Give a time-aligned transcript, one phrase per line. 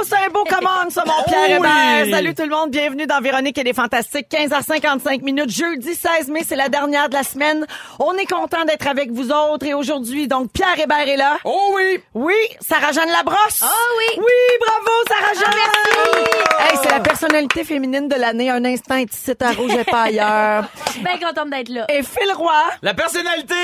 [0.00, 2.14] Oh, c'est un beau commande, ça, mon Pierre Hébert.
[2.14, 4.28] Salut tout le monde, bienvenue dans Véronique et les Fantastiques.
[4.30, 7.66] 15h55 minutes, jeudi 16 mai, c'est la dernière de la semaine.
[7.98, 11.38] On est content d'être avec vous autres et aujourd'hui, donc, Pierre Hébert est là.
[11.44, 12.00] Oh oui!
[12.14, 13.64] Oui, Sarah-Jeanne Labrosse.
[13.64, 14.18] Oh oui.
[14.18, 15.58] Oui, bravo, Sarah-Jeanne.
[16.60, 18.50] Hey, c'est la personnalité féminine de l'année.
[18.50, 20.64] Un instant est ici à Rouge et pas ailleurs.
[20.86, 21.86] Je suis bien contente d'être là.
[21.88, 22.52] Et Phil Roy,
[22.82, 23.54] La personnalité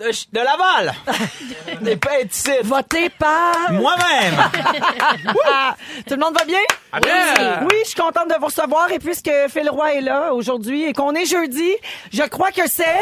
[0.00, 0.94] de, de Laval
[1.82, 2.50] n'est pas ici.
[2.64, 3.70] voté par...
[3.72, 4.34] Moi-même.
[5.52, 5.76] Ah,
[6.06, 6.58] tout le monde va bien?
[7.02, 7.60] bien.
[7.62, 10.92] Oui, je suis contente de vous recevoir et puisque Phil Roy est là aujourd'hui et
[10.92, 11.70] qu'on est jeudi,
[12.12, 13.00] je crois que c'est...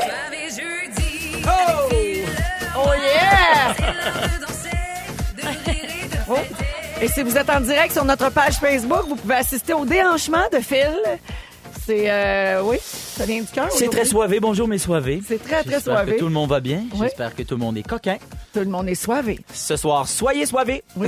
[2.77, 3.75] Oh yeah!
[6.31, 6.37] Oh.
[7.01, 10.47] Et si vous êtes en direct sur notre page Facebook, vous pouvez assister au déhanchement
[10.53, 10.93] de Phil.
[11.89, 12.11] C'est...
[12.11, 13.69] euh, oui, ça vient du cœur.
[13.71, 14.41] C'est très soivé.
[14.41, 15.23] Bonjour, mes soivés.
[15.27, 16.13] C'est très, très J'espère soivé.
[16.17, 16.83] que tout le monde va bien.
[16.93, 16.99] Oui.
[17.01, 18.19] J'espère que tout le monde est coquin.
[18.53, 19.41] Tout le monde est soivé.
[19.55, 20.85] Ce soir, soyez soivés.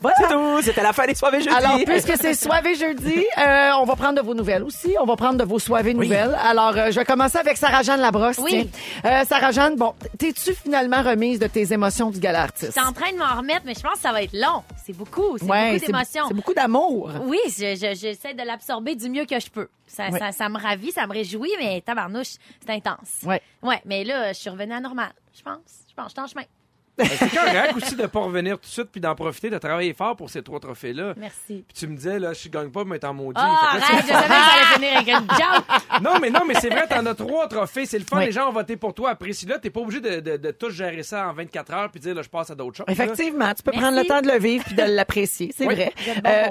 [0.00, 0.16] Voilà.
[0.18, 0.62] C'est tout.
[0.62, 1.54] C'était la fin des soivés jeudi.
[1.54, 4.94] Alors, puisque c'est soivé jeudi, euh, on va prendre de vos nouvelles aussi.
[5.00, 6.36] On va prendre de vos soivées nouvelles.
[6.42, 8.38] Alors, euh, je vais commencer avec Sarah-Jeanne Labrosse.
[8.38, 8.70] Oui.
[9.04, 12.72] Euh, Sarah-Jeanne, bon, t'es-tu finalement remise de tes émotions du gala artiste?
[12.74, 14.62] Je suis en train de m'en remettre, mais je pense que ça va être long.
[14.84, 15.36] C'est beaucoup.
[15.38, 16.24] C'est Ouais, beaucoup d'émotions.
[16.28, 17.10] C'est beaucoup d'amour.
[17.24, 19.68] Oui, je- je- j'essaie de l'absorber du mieux que je peux.
[19.86, 20.18] Ça, Ouais.
[20.18, 23.22] ça, ça me ravit, ça me réjouit, mais tabarnouche, c'est intense.
[23.24, 23.42] Ouais.
[23.62, 25.58] Ouais, mais là, je suis revenue à normal, je pense.
[25.88, 26.44] Je pense, je suis en chemin.
[26.98, 30.16] C'est correct aussi de pas revenir tout de suite puis d'en profiter, de travailler fort
[30.16, 31.14] pour ces trois trophées-là.
[31.16, 31.64] Merci.
[31.66, 33.40] Puis tu me disais, là, je gagne pas, mais t'en maudit.
[33.42, 35.64] Ah, là, arrête, je savais que ça allait finir avec une joke.
[35.68, 37.86] c'est- non, mais non, mais c'est vrai, t'en as trois trophées.
[37.86, 38.18] C'est le fun.
[38.18, 38.26] Oui.
[38.26, 39.10] Les gens ont voté pour toi.
[39.10, 39.58] Apprécie-le.
[39.58, 42.22] T'es pas obligé de, de, de tout gérer ça en 24 heures puis dire, là,
[42.22, 42.86] je passe à d'autres choses.
[42.86, 42.92] là.
[42.92, 43.80] Effectivement, tu peux Merci.
[43.82, 45.74] prendre le temps de le vivre puis de l'apprécier, c'est Oui.
[45.74, 45.92] vrai.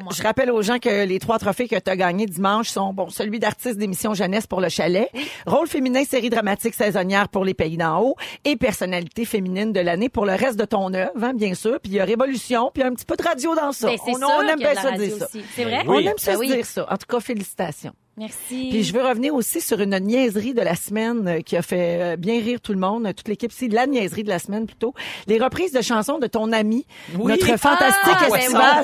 [0.01, 0.11] Moi.
[0.15, 3.09] je rappelle aux gens que les trois trophées que tu as gagnés dimanche sont bon,
[3.09, 5.09] celui d'artiste d'émission jeunesse pour le chalet,
[5.45, 8.15] rôle féminin série dramatique saisonnière pour les pays d'en haut
[8.45, 11.79] et personnalité féminine de l'année pour le reste de ton œuvre, hein, bien sûr.
[11.79, 13.71] Puis il y a révolution, puis il y a un petit peu de radio dans
[13.71, 13.87] ça.
[13.87, 15.27] Ben, c'est on, on aime bien ça dire ça.
[15.55, 15.83] C'est vrai?
[15.87, 16.47] On aime ça Ben se oui.
[16.47, 16.85] dire ça.
[16.91, 17.93] En tout cas, félicitations.
[18.19, 18.67] Merci.
[18.69, 22.01] Puis je veux revenir aussi sur une niaiserie de la semaine euh, qui a fait
[22.01, 23.49] euh, bien rire tout le monde, toute l'équipe.
[23.53, 24.93] C'est la niaiserie de la semaine plutôt.
[25.27, 26.85] Les reprises de chansons de ton ami,
[27.17, 27.31] Oui.
[27.31, 28.83] notre fantastique Ah, ben estival.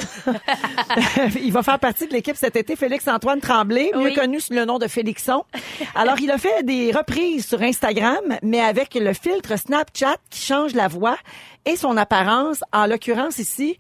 [1.44, 4.13] il va faire partie de l'équipe cet été, Félix-Antoine Tremblay, mieux Oui.
[4.13, 5.44] connu sous le nom de Félixon.
[5.96, 10.73] Alors, il a fait des reprises sur Instagram, mais avec le filtre Snapchat qui change
[10.73, 11.17] la voix
[11.66, 13.78] et son apparence, en l'occurrence ici,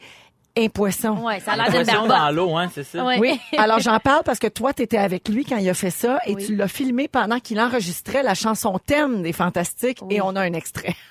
[0.57, 1.17] un poisson.
[1.23, 2.07] Ouais, ça a l'air d'une barbotte.
[2.09, 3.03] dans l'eau, hein, c'est ça?
[3.03, 3.17] Ouais.
[3.19, 5.89] Oui, alors j'en parle parce que toi, tu étais avec lui quand il a fait
[5.89, 6.45] ça et Oui.
[6.45, 10.15] tu l'as filmé pendant qu'il enregistrait la chanson thème des Fantastiques Oui.
[10.15, 10.95] et on a un extrait.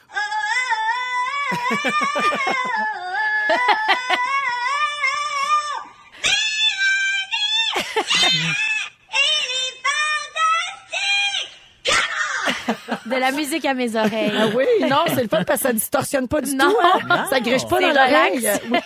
[13.06, 14.32] De la musique à mes oreilles.
[14.38, 16.70] Ah oui, non, c'est le fun parce que ça distorsionne pas du Non.
[16.70, 16.76] tout.
[17.10, 17.24] Hein?
[17.30, 18.48] Ça griche pas dans l'oreille.
[18.70, 18.78] Oui.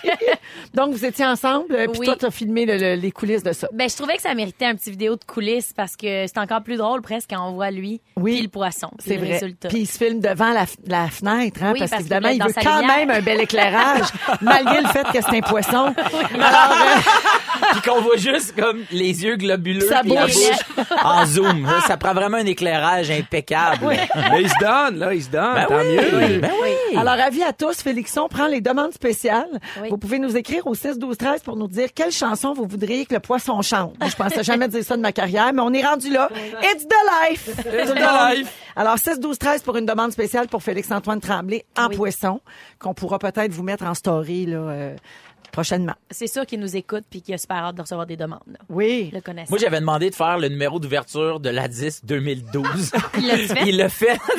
[0.74, 2.06] Donc, vous étiez ensemble, euh, puis Oui.
[2.06, 3.68] toi, tu as filmé le- le- les coulisses de ça.
[3.72, 6.62] Ben, je trouvais que ça méritait un petit vidéo de coulisses parce que c'est encore
[6.62, 8.34] plus drôle presque quand on voit lui Oui.
[8.34, 8.88] puis le poisson.
[8.98, 9.32] puis C'est le vrai.
[9.34, 9.68] Résultat.
[9.68, 12.52] Puis il se filme devant la, fenêtre, hein, Oui, parce parce qu'évidemment, qu'il il veut
[12.62, 12.96] quand lumière.
[12.98, 14.06] même un bel éclairage,
[14.40, 15.94] malgré le fait que c'est un poisson.
[16.34, 17.00] Alors, euh,
[17.72, 20.34] Puis qu'on voit juste comme les yeux globuleux Sa puis la bouche.
[20.34, 21.68] bouche en zoom.
[21.86, 23.67] Ça prend vraiment un éclairage impeccable.
[23.82, 25.54] Mais il se donne, là, il se donne.
[25.54, 25.96] Ben tant oui.
[25.96, 26.38] mieux.
[26.40, 26.96] Ben oui.
[26.96, 29.60] Alors, avis à tous, Félixon prend les demandes spéciales.
[29.82, 29.88] Oui.
[29.90, 33.06] Vous pouvez nous écrire au 6 12 13 pour nous dire quelle chanson vous voudriez
[33.06, 33.94] que le poisson chante.
[34.06, 36.28] Je pensais jamais dire ça de ma carrière, mais on est rendu là.
[36.62, 37.48] It's the life.
[37.66, 38.52] Le the life.
[38.76, 41.96] Alors, 6 12 13 pour une demande spéciale pour Félix-Antoine Tremblay en Oui.
[41.96, 42.40] poisson,
[42.78, 44.96] qu'on pourra peut-être vous mettre en story là, euh,
[45.52, 45.94] prochainement.
[46.10, 48.40] C'est sûr qu'il nous écoute puis qu'il a super hâte de recevoir des demandes.
[48.46, 48.58] là.
[48.68, 49.10] Oui.
[49.12, 49.50] Le connaissant.
[49.50, 52.92] Moi, j'avais demandé de faire le numéro d'ouverture de la 10 2012.
[53.18, 53.62] Il l'a-tu fait?
[53.66, 54.18] Il l'a fait.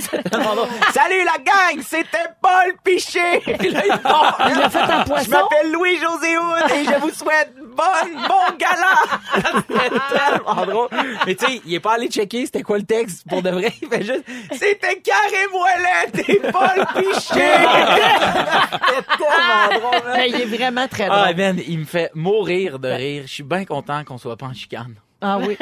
[0.94, 3.20] Salut la gang, c'était Paul Piché.
[3.62, 5.26] Il l'a fait en poisson?
[5.26, 6.28] Je m'appelle Louis-José
[6.76, 8.96] et je vous souhaite bonne, bon gala.
[9.36, 10.90] C'était tellement drôle.
[11.26, 13.72] Mais tu sais, il est pas allé checker c'était quoi le texte pour de vrai.
[13.82, 17.20] Il fait juste, c'était Carré Moellette et Paul Piché.
[17.22, 20.04] C'était tellement drôle.
[20.06, 20.14] man.
[20.18, 21.20] Mais il est vraiment très drôle.
[21.22, 23.24] Ah, man, il me fait mourir de rire.
[23.26, 24.96] Je suis bien content qu'on soit pas en chicane.
[25.22, 25.58] Ah oui.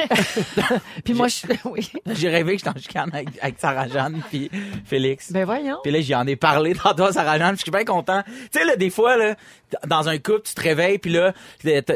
[1.04, 1.38] Puis moi, je...
[1.66, 1.92] oui.
[2.06, 4.52] J'ai rêvé que j'étais en chicane avec, avec Sarah-Jeanne puis
[4.86, 5.32] Félix.
[5.32, 5.78] Ben voyons.
[5.82, 8.22] Puis là, j'y en ai parlé tantôt à Sarah-Jeanne, je suis bien content.
[8.24, 9.36] Tu sais, là, des fois, là,
[9.86, 11.34] dans un couple, tu te réveilles, puis là,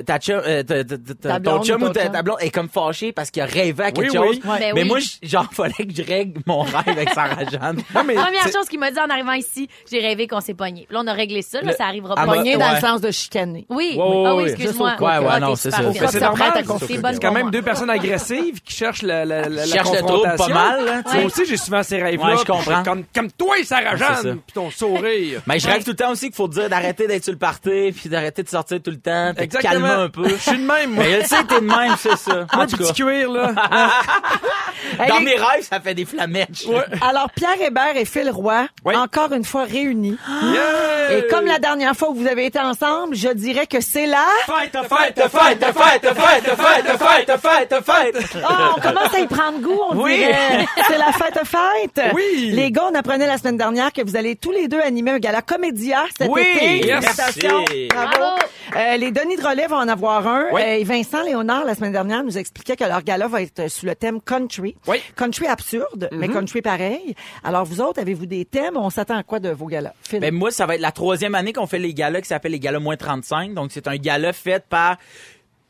[0.06, 3.12] ta, chum, euh, ta- ta- ta- Ta ton chum ou ta, blonde est comme fâché
[3.12, 4.40] parce qu'il a rêvé à quelque chose.
[4.44, 4.88] Ben mais oui.
[4.88, 7.82] moi, genre, fallait que je règle mon rêve avec Sarah Jeanne.
[7.96, 10.88] Non, mais Première chose qu'il m'a dit en arrivant ici, j'ai rêvé qu'on s'est pogné.
[10.90, 12.36] Là, on a réglé ça, là, ça arrivera Ah, pas.
[12.36, 13.66] Pogné dans le sens de chicaner.
[13.70, 14.96] Oui, ah oui, excuse-moi.
[15.00, 15.82] Ouais, ouais, non, c'est ça.
[16.10, 16.64] C'est normal.
[16.88, 20.54] C'est quand même deux personnes agressives qui cherchent la, trouble pas confrontation.
[20.56, 22.36] mal, tu Moi aussi, j'ai souvent ces rêves-là.
[22.40, 22.84] Je comprends.
[23.14, 24.22] Comme, toi, Sarah c'est ça.
[24.24, 25.42] Jeanne, puis ton sourire.
[25.48, 28.10] Mais je rêve tout le temps aussi qu'il faut dire d'arrêter d'être sur le puis
[28.10, 30.28] d'arrêter de sortir tout le temps, puis de calmer un peu.
[30.28, 31.04] Je suis de même, moi.
[31.06, 32.46] Mais je sais, t'es de même, c'est ça.
[32.54, 33.52] En Moi, petit cuir, là.
[35.08, 36.66] dans Hey, mes rêves, ça fait des flamèches.
[37.02, 38.96] Alors, Pierre Hébert et Phil Roy, Oui.
[38.96, 40.18] encore une fois réunis.
[40.44, 41.18] Yeah!
[41.18, 44.26] Et comme la dernière fois où vous avez été ensemble, je dirais que c'est là.
[44.46, 48.38] Fête, fête, fête, fête, fête, fête, fête, fête, fête.
[48.38, 50.18] Oh, on commence à y prendre goût, on Oui.
[50.18, 50.66] dirait.
[50.88, 52.14] C'est la fête fête.
[52.14, 52.52] Oui.
[52.54, 55.20] Les gars, on apprenait la semaine dernière que vous allez tous les deux animer un
[55.20, 56.42] gala comédia cet Oui.
[56.42, 56.88] été.
[56.88, 57.00] Yes.
[57.06, 57.42] Félicitations.
[57.50, 57.51] Merci.
[57.52, 57.90] Bravo.
[57.90, 58.42] Bravo.
[58.76, 60.48] Euh, les Denis de relais vont en avoir un.
[60.54, 60.62] Oui.
[60.62, 63.86] Euh, et Vincent Léonard, la semaine dernière, nous expliquait que leur gala va être sous
[63.86, 64.76] le thème country.
[64.88, 64.98] Oui.
[65.16, 67.16] Country absurde, mais country pareil.
[67.44, 68.78] Alors, vous autres, avez-vous des thèmes?
[68.78, 69.94] On s'attend à quoi de vos galas?
[70.14, 72.60] Ben moi, ça va être la troisième année qu'on fait les galas qui s'appellent les
[72.60, 73.54] galas moins 35.
[73.54, 74.98] Donc, c'est un gala fait par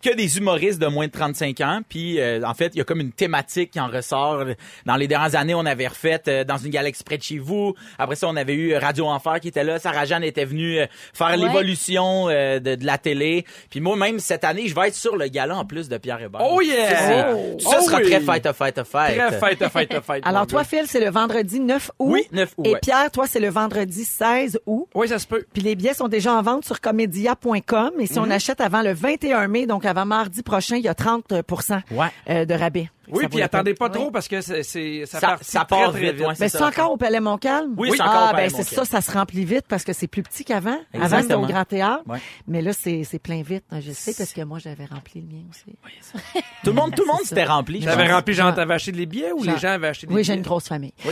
[0.02, 1.80] que des humoristes de moins de 35 ans.
[1.88, 4.44] Puis, euh, en fait, il y a comme une thématique qui en ressort.
[4.86, 7.74] Dans les dernières années, on avait refait euh, dans une galaxie près de chez vous.
[7.98, 9.80] Après ça, on avait eu Radio Enfer qui était là.
[9.80, 13.46] Sarah Jeanne était venue euh, faire l'évolution euh, de, de la télé.
[13.70, 16.22] Puis moi, même cette année, je vais être sur le gala en plus de Pierre
[16.22, 16.42] Hébert.
[16.44, 16.96] Oh yeah!
[16.96, 17.58] Ça, Oh.
[17.60, 18.04] ça Oh sera oui.
[18.10, 19.18] très fête, fête, fête.
[19.18, 20.22] Très fête, fête, fête.
[20.26, 20.64] Alors, toi.
[20.64, 22.10] Phil, c'est le vendredi 9 août.
[22.12, 22.80] Oui, 9 août, Et ouais.
[22.82, 24.88] Pierre, toi, c'est le vendredi 16 août.
[24.96, 25.44] Oui, ça se peut.
[25.54, 27.92] Puis les billets sont déjà en vente sur comédia.com.
[28.00, 28.26] Et si Mhm.
[28.28, 31.34] on achète avant le 21 mai, donc avant mardi prochain, il y a 30
[31.92, 32.08] Ouais.
[32.30, 32.90] euh, de rabais.
[33.10, 36.50] Oui, puis attendez pas trop parce que c'est, c'est, ça, Ça- part, très, vite, Mais
[36.50, 37.74] C'est encore au Palais Montcalm?
[37.78, 39.94] Oui, c'est encore ah, au Palais ben c'est ça, ça se remplit vite parce que
[39.94, 40.78] c'est plus petit qu'avant.
[40.94, 42.04] Avant, c'était au Grand Théâtre.
[42.08, 42.20] Ouais.
[42.48, 43.64] Mais là, c'est c'est plein vite.
[43.80, 45.76] Je sais parce que moi, j'avais rempli le mien aussi.
[46.64, 47.82] Tout le monde, tout le monde s'était rempli.
[47.82, 50.34] J'avais rempli, genre, t'avais acheté des billets ou les gens avaient acheté des Oui, billets?
[50.34, 50.94] j'ai une grosse famille.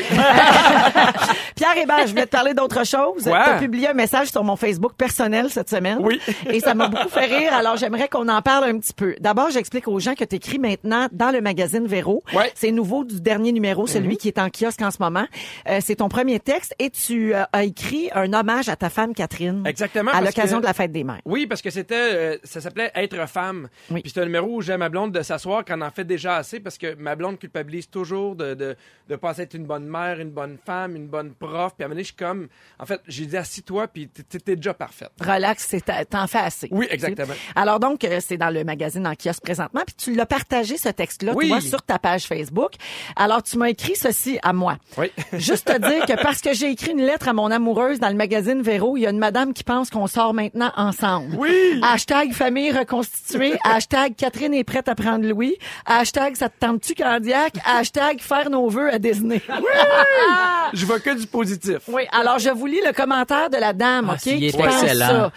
[1.55, 3.23] Pierre Hébert, je voulais te parler d'autre chose.
[3.23, 5.99] Tu as publié un message sur mon Facebook personnel cette semaine.
[6.01, 6.19] Oui.
[6.49, 7.53] Et ça m'a beaucoup fait rire.
[7.53, 9.15] Alors, j'aimerais qu'on en parle un petit peu.
[9.19, 12.23] D'abord, j'explique aux gens que tu écris maintenant dans le magazine Véro.
[12.33, 12.45] Ouais.
[12.45, 12.49] Mhm.
[12.55, 15.25] C'est nouveau du dernier numéro, celui qui est en kiosque en ce moment.
[15.67, 19.13] Euh, c'est ton premier texte et tu euh, as écrit un hommage à ta femme
[19.13, 19.63] Catherine.
[19.65, 21.21] Exactement, À l'occasion que- de la fête des mères.
[21.25, 23.69] Oui, parce que c'était, euh, ça s'appelait Être femme.
[23.91, 24.01] Oui.
[24.01, 26.37] Puis c'est un numéro où j'aime ma blonde de s'asseoir quand on en fait déjà
[26.37, 28.75] assez parce que ma blonde culpabilise toujours de, de,
[29.09, 31.73] de passer être une bonne mère, une bonne femme, une bonne prof.
[31.75, 32.47] Puis à un moment donné, je suis comme,
[32.79, 35.11] en fait, j'ai dit assis-toi puis t'es- déjà parfaite.
[35.21, 35.75] Relax,
[36.09, 36.67] t'en fais assez.
[36.71, 37.33] Oui, exactement.
[37.55, 41.33] Alors donc, c'est dans le magazine en kiosque présentement, puis tu l'as partagé ce texte-là,
[41.35, 41.47] Oui.
[41.49, 42.71] toi, sur ta page Facebook.
[43.15, 44.77] Alors tu m'as écrit ceci à moi.
[44.97, 45.11] Oui.
[45.33, 48.15] Juste te dire que parce que j'ai écrit une lettre à mon amoureuse dans le
[48.15, 51.35] magazine Véro, il y a une madame qui pense qu'on sort maintenant ensemble.
[51.37, 51.79] Oui.
[51.83, 53.57] Hashtag famille reconstituée.
[53.63, 55.55] hashtag Catherine est prête à prendre Louis.
[55.85, 57.55] Hashtag ça te tente-tu cardiaque.
[57.65, 59.41] Hashtag faire nos vœux à Disney.
[60.73, 61.77] Je vois que du positif.
[61.87, 64.19] Oui, alors je vous lis le commentaire de la dame, Ah, OK?
[64.19, 65.07] qui pense excellent.
[65.07, 65.31] ça.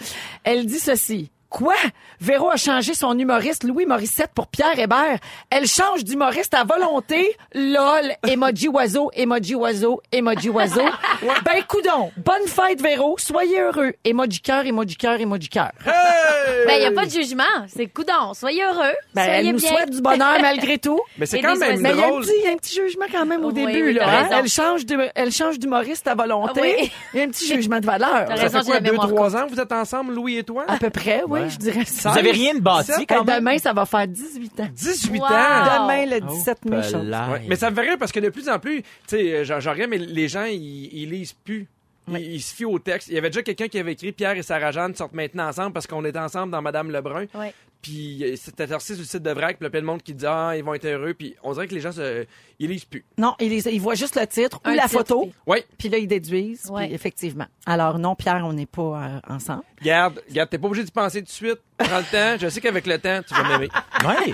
[0.44, 1.30] Elle dit ceci.
[1.52, 1.74] Quoi?
[2.18, 5.18] Véro a changé son humoriste Louis Morissette pour Pierre Hébert.
[5.50, 7.36] Elle change d'humoriste à volonté.
[7.54, 10.80] LOL, emoji oiseau, emoji oiseau, emoji oiseau.
[11.44, 12.10] ben, coudon.
[12.16, 13.16] Bonne fête, Véro.
[13.18, 13.92] Soyez heureux.
[14.02, 15.72] Emoji cœur, emoji cœur, emoji cœur.
[15.84, 16.66] Hey!
[16.66, 17.42] Ben, il n'y a pas de jugement.
[17.68, 18.32] C'est coudon.
[18.32, 18.94] Soyez heureux.
[19.14, 19.68] Ben, soyez elle nous bien.
[19.68, 21.00] souhaite du bonheur malgré tout.
[21.18, 21.80] Mais c'est quand même.
[21.80, 23.48] Mais il y, a un petit, il y a un petit jugement quand même au
[23.48, 23.88] Oui, début.
[23.88, 24.28] oui, là, hein?
[24.32, 26.60] Elle change de, elle change d'humoriste à volonté.
[26.62, 26.92] Oui.
[27.12, 28.26] Il y a un petit jugement de valeur.
[28.38, 30.64] Ça fait quoi, deux, trois ans que vous êtes ensemble, Louis et toi?
[30.66, 32.10] À peu près, oui, je dirais ça.
[32.12, 33.38] Vous avez rien de bâti Hey, quand même?
[33.38, 34.68] demain, ça va faire 18 ans.
[34.74, 35.26] 18 Wow.
[35.26, 35.28] ans!
[35.28, 36.92] Demain, le Oh, 17 mai, chose.
[36.92, 37.30] Pelage.
[37.30, 39.60] Ouais, Mais ça me fait rire parce que de plus en plus, tu sais, j'en
[39.60, 41.68] j'en rien, mais les gens, ils lisent plus.
[42.08, 43.08] Ils se fient au texte.
[43.08, 45.72] Il y avait déjà quelqu'un qui avait écrit Pierre et Sarah Jeanne sortent maintenant ensemble
[45.72, 47.26] parce qu'on est ensemble dans Madame Lebrun.
[47.34, 47.54] Ouais.
[47.80, 50.02] Puis c'était sorti sur le site de Vrac, puis il y a plein de monde
[50.02, 51.14] qui dit Ah, ils vont être heureux.
[51.14, 52.26] Puis on dirait que les gens, se,
[52.60, 53.04] ils lisent plus.
[53.18, 56.06] Non, ils, voient juste le titre ou la titre, photo, puis- Oui, puis là, ils
[56.06, 56.70] déduisent.
[56.70, 56.86] Ouais.
[56.86, 57.46] puis effectivement.
[57.66, 59.64] Alors, non, Pierre, on n'est pas euh, ensemble.
[59.82, 61.58] garde, garde, t'es pas obligé d'y penser tout de suite.
[61.76, 62.36] Prends le temps.
[62.40, 63.68] Je sais qu'avec le temps, tu vas m'aimer.
[64.04, 64.32] Ouais.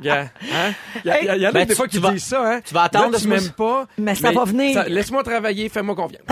[0.04, 0.72] Hein?
[1.04, 2.42] Il y, a- il y en a Ben, des tu- fois qui vas- disent ça,
[2.54, 2.60] hein?
[2.64, 3.86] tu vas attendre Là, tu m'aimes pas.
[3.98, 4.84] Mais ça va venir.
[4.88, 6.22] Laisse-moi travailler, fais-moi confiance.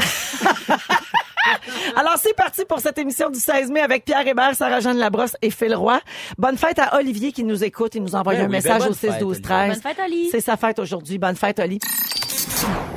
[1.97, 5.51] Alors, c'est parti pour cette émission du 16 mai avec Pierre Hébert, Sarah-Jeanne Labrosse et
[5.51, 5.99] Phil Roy.
[6.37, 7.95] Bonne fête à Olivier qui nous écoute.
[7.95, 10.05] Il nous envoie Ben un oui, ben message au 6 fête, 12 13 Bonne fête,
[10.05, 10.29] Oli.
[10.31, 11.19] C'est sa fête aujourd'hui.
[11.19, 11.79] Bonne fête, Oli.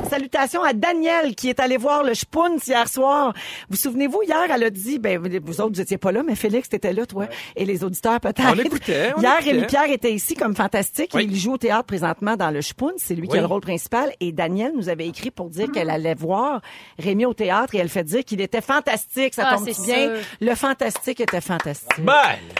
[0.09, 3.33] Salutations à Daniel qui est allé voir le Spoons hier soir.
[3.69, 6.67] Vous souvenez-vous, hier, elle a dit, ben, vous autres, vous étiez pas là, mais Félix,
[6.67, 8.43] t'étais là, toi, et les auditeurs peut-être.
[8.51, 9.51] On écoutait, on Hier, écoutait.
[9.51, 11.11] Rémi Pierre était ici comme fantastique.
[11.13, 11.27] Oui.
[11.29, 12.93] Il joue au théâtre présentement dans le Spoons.
[12.97, 14.11] C'est lui qui a le rôle principal.
[14.19, 16.61] Et Daniel nous avait écrit pour dire qu'elle allait voir
[16.99, 19.33] Rémi au théâtre et elle fait dire qu'il était fantastique.
[19.33, 19.73] Ça Ah, tombe bien?
[19.73, 20.11] sûr.
[20.41, 21.87] Le fantastique était fantastique.
[22.03, 22.13] Ben,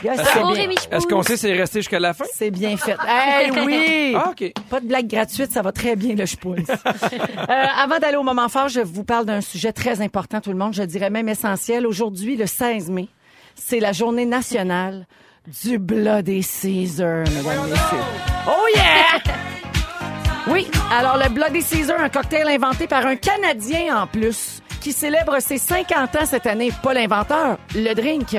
[0.04, 2.24] Est-ce qu'on sait c'est resté jusqu'à la fin?
[2.32, 2.96] C'est bien fait.
[3.06, 4.14] Hey, oui!
[4.14, 4.52] Ah, OK.
[4.68, 6.56] Pas de blague gratuite, ça va très bien le Spoons.
[7.48, 10.56] Euh, avant d'aller au moment fort, je vous parle d'un sujet très important, tout le
[10.56, 11.86] monde, je dirais même essentiel.
[11.86, 13.08] Aujourd'hui, le 16 mai,
[13.54, 15.06] c'est la journée nationale
[15.62, 17.98] du Bloody Caesar, mesdames, messieurs.
[18.46, 19.34] Oh yeah!
[20.48, 25.38] Oui, alors le Bloody Caesar, un cocktail inventé par un Canadien en plus qui célèbre
[25.40, 28.36] ses 50 ans cette année, pas l'inventeur, le drink.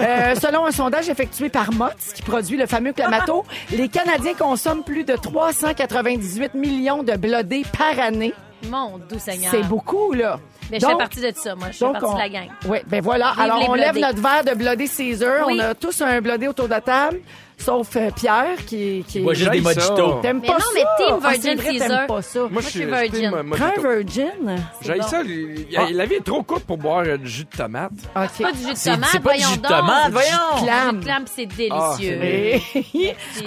[0.00, 4.84] Euh, selon un sondage effectué par Mott's, qui produit le fameux Clamato, les Canadiens consomment
[4.84, 8.34] plus de 398 millions de blodés par année.
[8.68, 9.50] Mon doux Seigneur.
[9.50, 10.38] C'est beaucoup, là.
[10.70, 11.68] Mais je fais partie de ça, moi.
[11.70, 12.48] Je fais partie on- de la gang.
[12.68, 13.30] Oui, ben voilà.
[13.32, 15.46] Vive Alors, on lève notre verre de Bloody Caesar.
[15.46, 15.54] Oui.
[15.56, 17.20] On a tous un blodé autour de la table,
[17.58, 19.90] sauf euh, Pierre, qui, qui bois juste des J'aille ça.
[19.90, 20.20] mojitos.
[20.22, 20.66] T'aimes Mais pas non, ça?
[20.74, 22.06] mais Team Ah, Virgin c'est vrai, t'aimes Caesar.
[22.06, 22.38] pas ça.
[22.40, 23.30] Moi, je suis suis je suis virgin.
[23.50, 24.56] Prends un virgin?
[24.82, 25.02] J'ai bon.
[25.06, 25.22] ça.
[25.24, 27.90] il- il- La vie est trop courte pour boire euh, du jus de tomate.
[27.92, 28.42] OK.
[28.42, 29.70] Pas du jus de C'est- tomate, c'est pas du voyons jus de donc.
[29.70, 30.56] tomate, C'est du voyons.
[30.58, 30.60] jus
[30.98, 31.04] de.
[31.04, 32.60] Clam, c'est Ah, délicieux.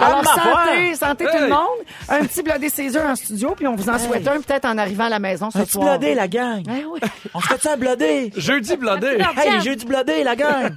[0.00, 1.50] Alors, ma santé, santé tout le Hey.
[1.50, 1.60] monde.
[2.08, 5.04] Un petit Bloody Caesar en studio, puis on vous en souhaite un peut-être en arrivant
[5.04, 5.98] à la maison ce Un petit soir.
[5.98, 6.62] blodé, la gang.
[6.68, 7.00] Eh oui.
[7.34, 8.30] On se fait ça, blodé.
[8.36, 9.18] Jeudi blodé.
[9.18, 9.26] Non.
[9.42, 10.70] Hey, les jeux du blodé, la gang.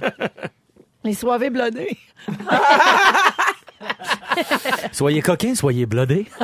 [1.06, 1.96] Les soivés blodés.
[4.92, 6.26] soyez coquins, soyez blodés.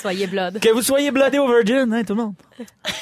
[0.00, 0.58] Soyez blood.
[0.60, 2.34] Que vous soyez blodé au Virgin, hein, tout le monde.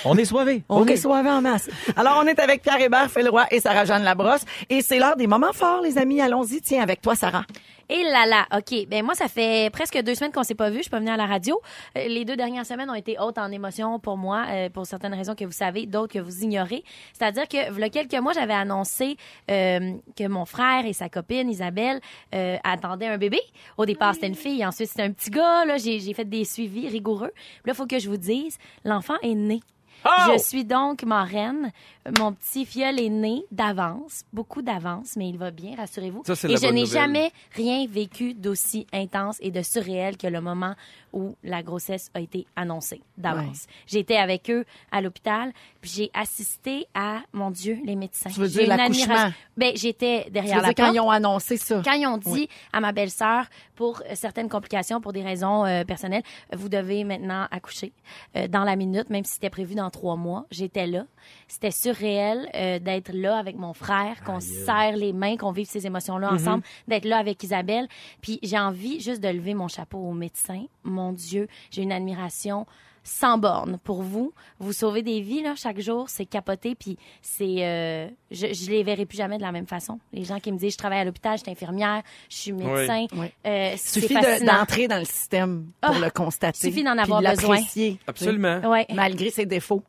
[0.05, 0.65] On est soivé.
[0.69, 1.71] On est soivés en masse.
[1.95, 4.45] Alors, on est avec Pierre Hébert, Phil Roy et Sarah-Jeanne Labrosse.
[4.69, 6.21] Et c'est l'heure des moments forts, les amis.
[6.21, 6.61] Allons-y.
[6.61, 7.45] Tiens, avec toi, Sarah.
[7.89, 8.87] Et là là, OK.
[8.89, 10.79] Ben moi, ça fait presque deux semaines qu'on s'est pas vu.
[10.79, 11.61] Je suis pas venue à la radio.
[11.97, 15.15] Euh, les deux dernières semaines ont été hautes en émotions pour moi, euh, pour certaines
[15.15, 16.85] raisons que vous savez, d'autres que vous ignorez.
[17.13, 19.17] C'est-à-dire que, il y a quelques mois, j'avais annoncé
[19.51, 22.01] euh, que mon frère et sa copine, Isabelle,
[22.35, 23.41] euh, attendaient un bébé.
[23.79, 24.65] Au départ, c'était une fille.
[24.67, 25.65] Ensuite, c'était un petit gars.
[25.65, 27.33] Là, j'ai fait des suivis rigoureux.
[27.35, 29.61] Puis là, faut que je vous dise, l'enfant est né.
[30.05, 30.33] Oh!
[30.33, 31.71] Je suis donc marraine.
[32.19, 36.23] Mon petit fiole est né d'avance, beaucoup d'avance, mais il va bien, rassurez-vous.
[36.27, 36.87] Ça, Et la je bonne n'ai nouvelle.
[36.87, 40.75] jamais rien vécu d'aussi intense et de surréel que le moment
[41.13, 43.67] où la grossesse a été annoncée d'avance.
[43.87, 48.31] J'étais avec eux à l'hôpital, puis j'ai assisté à, mon Dieu, les médecins.
[48.31, 49.05] Tu veux J'ai dire l'accouchement?
[49.15, 49.35] admiration.
[49.57, 51.83] Ben, j'étais Tu derrière veux la dire quand porte ils ont annoncé ça?
[51.85, 56.23] quand ils ont dit à ma belle-sœur, pour certaines complications, pour des raisons euh, personnelles,
[56.55, 57.93] vous devez maintenant accoucher
[58.37, 60.47] euh, dans la minute, même si c'était prévu dans trois mois.
[60.51, 61.07] J'étais là.
[61.47, 65.69] C'était surréel euh, d'être là avec mon frère, qu'on se serre les mains, qu'on vive
[65.69, 67.89] ces émotions-là ensemble, d'être là avec Isabelle.
[68.21, 70.65] Puis j'ai envie juste de lever mon chapeau aux médecins.
[70.85, 72.67] Mon Dieu, j'ai une admiration
[73.09, 74.33] sans borne pour vous.
[74.59, 78.83] Vous sauvez des vies là chaque jour, c'est capoté puis c'est euh, je je les
[78.83, 79.99] verrai plus jamais de la même façon.
[80.13, 83.07] Les gens qui me disent je travaille à l'hôpital, je suis infirmière, je suis médecin,
[83.15, 83.27] Oui.
[83.47, 86.69] euh, suffit de- d'entrer dans le système pour Ah, le constater.
[86.69, 87.57] suffit d'en avoir besoin.
[87.57, 88.61] l'apprécier, Absolument.
[88.71, 88.87] Ouais.
[88.95, 89.83] Malgré ses défauts.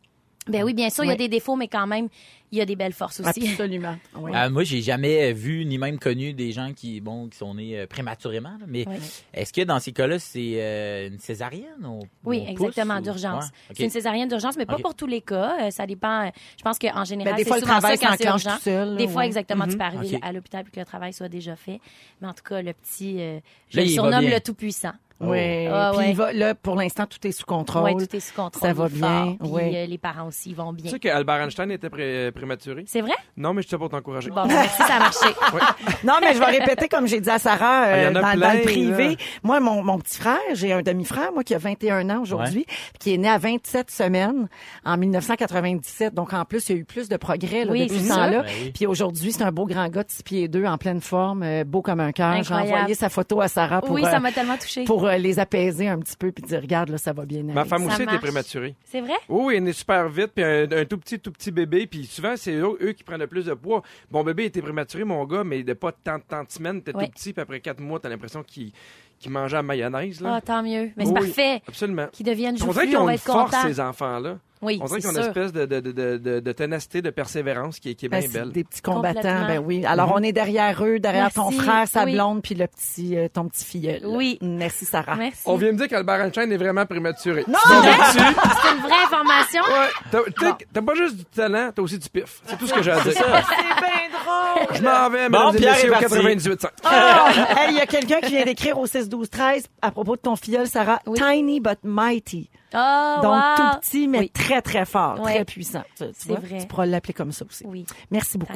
[0.49, 2.07] Ben oui, bien sûr, il y a des défauts mais quand même,
[2.51, 3.47] il y a des belles forces aussi.
[3.51, 3.95] Absolument.
[4.15, 4.31] Oui.
[4.35, 7.79] Euh, moi, j'ai jamais vu ni même connu des gens qui, bon, qui sont nés
[7.79, 8.49] euh, prématurément.
[8.59, 8.95] là, mais Oui.
[9.33, 13.45] est-ce que dans ces cas-là, c'est euh, une césarienne ou Oui, pousse, exactement, ou- d'urgence.
[13.45, 13.75] Ouais.
[13.75, 15.67] C'est une césarienne d'urgence, mais pas pour tous les cas.
[15.67, 16.31] Euh, ça dépend.
[16.57, 18.55] Je pense qu'en général, Ben, des c'est fois, le souvent travail ça quand c'est urgent.
[18.55, 19.27] tout seul, là, Des fois, ouais.
[19.27, 21.79] exactement, tu peux arriver à l'hôpital puis que le travail soit déjà fait.
[22.21, 23.39] Mais en tout cas, le petit, euh,
[23.69, 24.93] je Là, le surnomme le tout-puissant.
[25.21, 25.67] Oui.
[25.67, 26.09] Ah, Puis ouais.
[26.11, 27.91] il va- là, pour l'instant, tout est sous contrôle.
[27.95, 28.61] Oui, tout est sous contrôle.
[28.69, 29.75] Ça va est fort, bien, puis, oui.
[29.75, 30.91] euh, les parents aussi, ils vont Tu bien.
[30.91, 32.83] sais qu'Albert Einstein était pré- prématuré?
[32.88, 33.13] C'est vrai?
[33.35, 34.29] Non, mais je pour t'encourager.
[34.29, 35.27] Bon, ben, merci, ça a marché.
[36.03, 38.09] Non, mais je vais répéter comme j'ai dit à Sarah euh, Ah, il y en
[38.09, 39.09] a dans, plein, dans le privé.
[39.09, 39.15] là.
[39.43, 42.65] Moi, mon, mon petit frère, j'ai un demi-frère, moi, qui a 21 ans aujourd'hui,
[42.99, 44.47] qui est né à 27 semaines
[44.85, 46.13] en 1997.
[46.13, 48.41] Donc, en plus, il y a eu plus de progrès là, Oui, depuis ce temps-là.
[48.43, 48.71] Ben oui.
[48.73, 51.63] Puis aujourd'hui, c'est un beau grand gars de 6 pieds 2 en pleine forme, euh,
[51.65, 52.41] beau comme un cœur.
[52.43, 54.83] J'ai envoyé sa photo à Sarah pour, oui, ça euh, m'a tellement touchée.
[54.85, 57.61] pour euh, les apaiser un petit peu puis dire, regarde, là, ça va bien Ma
[57.61, 57.69] aller.
[57.69, 58.21] femme Ça aussi était marche.
[58.21, 58.75] prématurée.
[58.85, 59.13] C'est vrai?
[59.27, 62.05] Oui, elle est née super vite, puis un, un tout petit, tout petit bébé, puis
[62.05, 63.81] souvent, c'est eux, eux qui prennent le plus de poids.
[64.11, 67.05] Mon bébé était prématuré, mon gars, mais de pas tant, tant de semaines, t'es Ouais.
[67.07, 68.71] tout petit, puis après quatre mois, t'as l'impression qu'il
[69.19, 70.35] qu'il mangeait à mayonnaise, là.
[70.35, 70.91] Ah, tant mieux.
[70.95, 71.61] Mais c'est Oui, parfait.
[71.67, 72.07] Absolument.
[72.13, 73.67] Qu'ils deviennent On dirait joufflus, qu'ils on ont va une être force, contents.
[73.67, 74.37] ces enfants-là.
[74.61, 75.43] Oui, On dirait c'est qu'ils ont une sûr.
[75.43, 75.79] espèce de, de,
[76.17, 78.51] de, de, ténacité, de persévérance qui, est- qui est Ben, bien c'est belle.
[78.51, 79.85] des petits combattants, ben oui.
[79.85, 82.13] Alors, on est derrière eux, derrière ton frère, sa Oui.
[82.13, 84.01] blonde, puis le petit, euh, ton petit filleul.
[84.05, 84.37] Oui.
[84.41, 85.15] Merci, Sarah.
[85.15, 85.43] Merci.
[85.45, 87.45] On vient me dire qu'Albert Einstein est vraiment prématuré.
[87.47, 87.57] Non!
[87.71, 89.61] C'est une vraie information.
[89.63, 92.41] Ouais, t'as pas juste du talent, t'as aussi du pif.
[92.45, 93.13] C'est tout ce que j'ai à dire.
[93.13, 94.75] C'est bien drôle!
[94.77, 96.05] Je m'en vais, Bon, mesdames et Pierre messieurs, est au parti.
[96.09, 97.31] 98 Ah!
[97.57, 100.21] Hey, il y a quelqu'un qui vient d'écrire au 6 12 13 à propos de
[100.21, 100.99] ton filleul, Sarah.
[101.05, 101.17] Oui.
[101.17, 102.49] Tiny but mighty.
[102.73, 103.41] Oh, Donc, wow.
[103.57, 104.29] tout petit, mais Oui.
[104.29, 105.33] très, très fort, Ouais.
[105.35, 105.83] très puissant.
[105.97, 106.57] Tu, tu C'est vois, vrai.
[106.61, 107.63] Tu pourras l'appeler comme ça aussi.
[107.65, 107.85] Oui.
[108.11, 108.53] Merci beaucoup.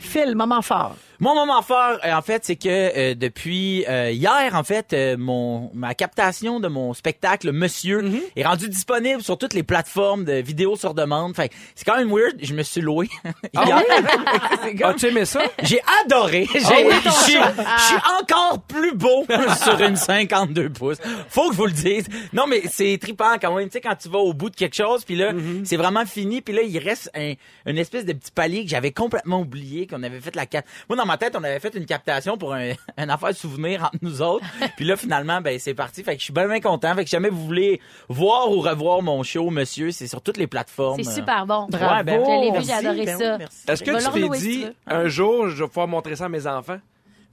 [0.00, 0.94] Phil, moment fort.
[1.20, 5.16] Mon moment fort, euh, en fait, c'est que euh, depuis euh, hier, en fait, euh,
[5.18, 8.20] mon ma captation de mon spectacle Monsieur Mm-hmm.
[8.36, 11.34] est rendue disponible sur toutes les plateformes de vidéos sur demande.
[11.34, 12.36] Fait que c'est quand même weird.
[12.42, 13.08] Je me suis loué
[13.54, 13.82] hier.
[14.84, 15.40] As-tu aimé ça?
[15.62, 16.46] J'ai adoré.
[16.52, 19.24] J'ai- oui, je suis je suis encore plus beau
[19.62, 20.98] sur une 52 pouces.
[21.28, 22.06] Faut que je vous le dise.
[22.32, 23.66] Non, mais c'est trippant quand même.
[23.68, 25.32] Tu sais, quand tu vas au bout de quelque chose, puis là,
[25.64, 27.34] c'est vraiment fini, puis là, il reste un,
[27.66, 30.64] une espèce de petit palier que j'avais complètement oublié, qu'on avait fait la cap.
[30.88, 33.98] Moi, dans ma tête, on avait fait une captation pour un, un affaire souvenir entre
[34.02, 34.44] nous autres.
[34.76, 36.02] puis là, finalement, ben, c'est parti.
[36.02, 36.94] Fait que je suis bien, bien content.
[36.94, 40.36] Fait que si jamais vous voulez voir ou revoir mon show, monsieur, c'est sur toutes
[40.38, 41.02] les plateformes.
[41.02, 41.66] C'est super bon.
[41.70, 41.94] Bravo.
[41.94, 42.66] Ouais, ben, Je l'ai vu, merci.
[42.66, 43.36] j'ai adoré Ben ça.
[43.38, 43.44] oui.
[43.68, 46.78] Est-ce que tu t'es dit, un jour, je vais pouvoir montrer ça à mes enfants?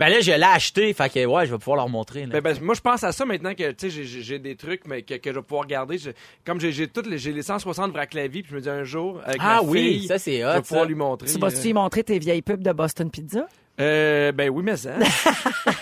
[0.04, 0.94] Ben là, je l'ai acheté.
[0.94, 2.22] Fait que, ouais, je vais pouvoir leur montrer.
[2.26, 2.28] là.
[2.28, 5.02] Ben, ben, moi, je pense à ça maintenant que tu sais, j'ai- des trucs mais
[5.04, 5.98] que, que je vais pouvoir garder.
[5.98, 6.10] Je-
[6.46, 8.84] comme j'ai toutes les, j'ai les 160 vrac la vie, puis je me dis un
[8.84, 10.88] jour, avec Ah ma oui, fille, ça, c'est je vais pouvoir ça.
[10.90, 11.28] lui montrer.
[11.30, 13.48] Tu vas-tu lui montrer tes vieilles pubs de Boston Pizza?
[13.80, 14.92] Euh, ben oui, mais ça.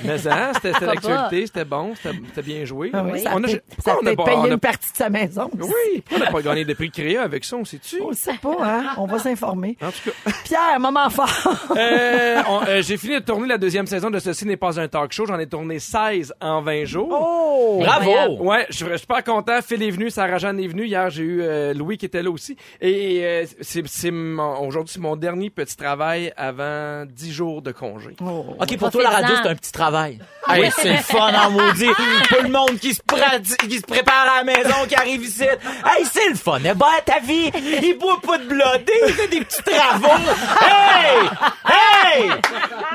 [0.04, 2.90] mais ça, c'était l'actualité, c'était bon, c'était c'était bien joué.
[2.94, 4.92] Ah oui, ça On a- pourquoi ça on a pas- payé on a- une partie
[4.92, 5.50] de sa maison.
[5.60, 8.02] Oui, pourquoi on n'a pas gagné de prix créa avec ça, on sait-tu?
[8.02, 8.84] On sait pas, hein?
[8.98, 9.78] On va s'informer.
[9.82, 11.30] En tout cas, Pierre, moment fort.
[11.78, 15.12] euh, euh, j'ai fini de tourner la deuxième saison de Ceci n'est pas un talk
[15.12, 15.26] show.
[15.26, 17.10] J'en ai tourné 16 en 20 jours.
[17.12, 17.80] Oh!
[17.84, 18.38] Bravo!
[18.44, 19.62] Ouais, je suis super content.
[19.62, 20.86] Phil est venu, Sarah Jeanne est venue.
[20.86, 22.56] Hier, j'ai eu euh, Louis qui était là aussi.
[22.80, 28.16] Et euh, c'est aujourd'hui c'est mon dernier petit travail avant 10 jours de congé.
[28.24, 28.56] Oh.
[28.60, 30.20] OK, pour toi, la radio, c'est un petit travail.
[30.48, 31.90] Hey, c'est le fun en maudit.
[32.30, 33.02] Pas le monde qui se,
[33.68, 35.44] qui se prépare à la maison, qui arrive ici.
[35.44, 36.60] Hey, c'est le fun.
[36.64, 40.08] Eh ben, ta vie, il boit pas de blodé, il fait des petits travaux.
[40.62, 41.30] Hey!
[41.66, 42.30] Hey!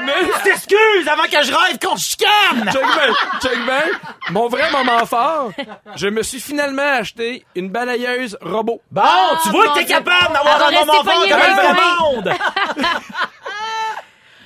[0.05, 2.71] Mais je t'excuse avant que je rêve qu'on se chicane!
[2.73, 3.83] Check ben, check ben.
[4.31, 5.51] Mon vrai moment fort,
[5.97, 8.81] je me suis finalement acheté une balayeuse robot.
[8.91, 9.03] Bon,
[9.43, 12.31] tu Ah, vois que t'es capable d'avoir va un moment fort comme un dans vrai
[12.31, 12.31] le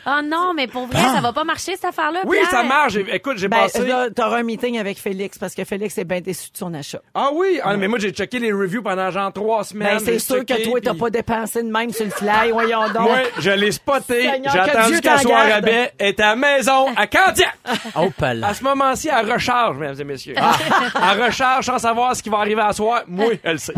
[0.06, 0.14] monde.
[0.18, 2.20] Oh non, mais pour vrai, ça va pas marcher, cette affaire-là.
[2.24, 2.50] Oui, Pierre.
[2.50, 2.94] ça marche.
[3.12, 3.86] Écoute, j'ai Ben, passé.
[3.86, 7.00] là, t'auras un meeting avec Félix parce que Félix est bien déçu de son achat.
[7.14, 9.98] Ah oui, ah, mais moi j'ai checké les reviews pendant genre trois semaines.
[9.98, 12.50] Ben, c'est sûr que toi, t'as puis- pas dépensé de même sur le fly.
[12.52, 13.02] Voyons donc.
[13.02, 14.22] Moi, je l'ai spoté.
[14.22, 15.92] Seigneur, J'ai que attendu qu'elle soit rabais.
[15.98, 17.54] Elle est à la maison, à Candiac.
[17.96, 18.08] Oh.
[18.42, 20.34] À ce moment-ci, elle recharge, mesdames et messieurs.
[20.36, 20.52] Ah.
[21.12, 23.02] Elle recharge sans savoir ce qui va arriver à soir.
[23.06, 23.72] Moi, elle sait.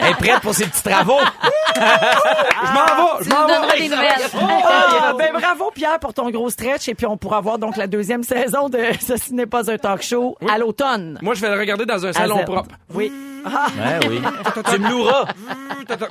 [0.00, 1.18] Elle est prête pour ses petits travaux.
[1.76, 3.78] Je m'en vais, je m'en vais.
[3.78, 4.08] des nouvelles.
[5.00, 7.86] Ah, ben bravo Pierre pour ton gros stretch et puis on pourra voir donc la
[7.86, 11.18] deuxième saison de Ceci n'est pas un talk show à l'automne.
[11.22, 12.44] Moi, je vais le regarder dans un salon Z.
[12.44, 12.70] propre.
[12.94, 13.12] Oui.
[13.44, 14.20] Ouais, oui.
[14.72, 15.24] tu me loueras.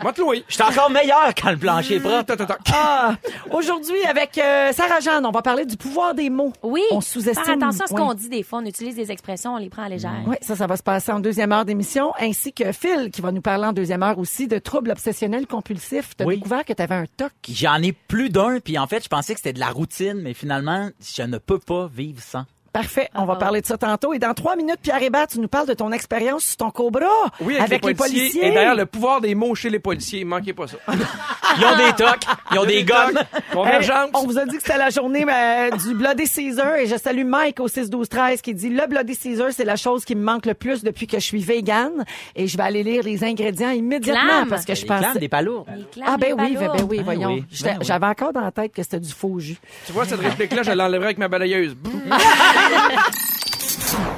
[0.01, 0.43] Moi, te louer.
[0.47, 2.35] Je suis encore meilleur quand le plancher est propre.
[2.73, 3.15] Ah,
[3.51, 6.53] aujourd'hui avec euh, Sarah Jeanne, on va parler du pouvoir des mots.
[6.63, 6.81] Oui.
[6.91, 7.43] On sous-estime.
[7.43, 8.01] Faire attention à ce Oui.
[8.01, 8.59] qu'on dit des fois.
[8.59, 10.11] On utilise des expressions, on les prend à légère.
[10.25, 13.31] Oui, ça, ça va se passer en deuxième heure d'émission, ainsi que Phil, qui va
[13.31, 16.15] nous parler en deuxième heure aussi de troubles obsessionnels compulsifs.
[16.15, 16.35] T'as Oui.
[16.37, 17.31] découvert que t'avais un TOC?
[17.49, 20.33] J'en ai plus d'un, puis en fait, je pensais que c'était de la routine, mais
[20.33, 22.45] finalement, je ne peux pas vivre sans.
[22.77, 23.39] Parfait, on va Ah.
[23.39, 24.13] parler de ça tantôt.
[24.13, 27.05] Et dans trois minutes, Pierre Hébert, tu nous parles de ton expérience sur ton Cobra
[27.41, 28.45] Oui, avec, les, policiers.
[28.47, 30.77] Et d'ailleurs, le pouvoir des mots chez les policiers, manquez pas ça.
[30.87, 33.07] Ils ont des tocs, ils ont des guns.
[33.09, 34.09] Hey, Convergence.
[34.13, 37.25] on vous a dit que c'était la journée euh, du Bloody Caesar et je salue
[37.25, 40.21] Mike au 6 12 13 qui dit le Bloody Caesar c'est la chose qui me
[40.23, 43.71] manque le plus depuis que je suis vegan et je vais aller lire les ingrédients
[43.71, 44.49] immédiatement Clame.
[44.49, 45.67] parce que je Des pense clans, des palourdes.
[45.75, 47.29] Les clans, ah ben oui, ben, oui, Ben voyons.
[47.33, 47.85] oui, J'étais- ben oui.
[47.87, 49.57] J'avais encore dans la tête que c'était du faux jus.
[49.87, 51.75] Tu vois, cette réplique-là, je l'enlèverai avec ma balayeuse.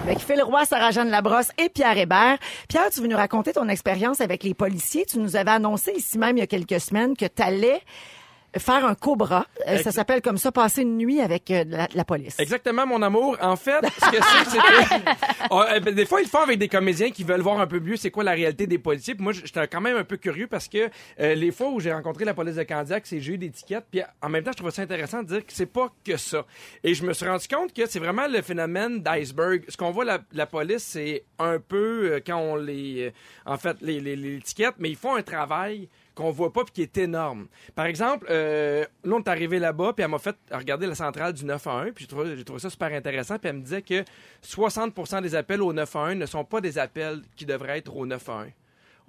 [0.04, 2.38] Avec Phil Roy, Sarah-Jeanne Labrosse et Pierre Hébert.
[2.68, 5.06] Pierre, tu veux nous raconter ton expérience avec les policiers.
[5.06, 7.82] Tu nous avais annoncé ici même il y a quelques semaines que tu allais
[8.58, 9.46] faire un cobra.
[9.68, 12.40] Euh, ça s'appelle comme ça, passer une nuit avec euh, la, la police.
[12.40, 13.38] Exactement, mon amour.
[13.42, 16.68] En fait, ce que c'est, c'est que euh, des fois, ils le font avec des
[16.68, 19.16] comédiens qui veulent voir un peu mieux c'est quoi la réalité des policiers.
[19.16, 21.92] Puis moi, j'étais quand même un peu curieux parce que euh, les fois où j'ai
[21.94, 23.86] rencontré la police de Candiac, c'est j'ai eu des tickets.
[23.92, 26.46] Puis en même temps, je trouvais ça intéressant de dire que c'est pas que ça.
[26.84, 29.64] Et je me suis rendu compte que c'est vraiment le phénomène d'iceberg.
[29.68, 33.14] Ce qu'on voit la, la police, c'est un peu euh, quand on les,
[33.46, 36.74] en fait, les, les, les étiquettes, mais ils font un travail qu'on voit pas puis
[36.74, 37.48] qui est énorme.
[37.76, 41.46] Par exemple, euh, on est arrivé là-bas, puis elle m'a fait regarder la centrale du
[41.46, 44.04] 911, puis j'ai trouvé, j'ai trouvé ça super intéressant, puis elle me disait que
[44.44, 48.48] 60% des appels au 911 ne sont pas des appels qui devraient être au 911.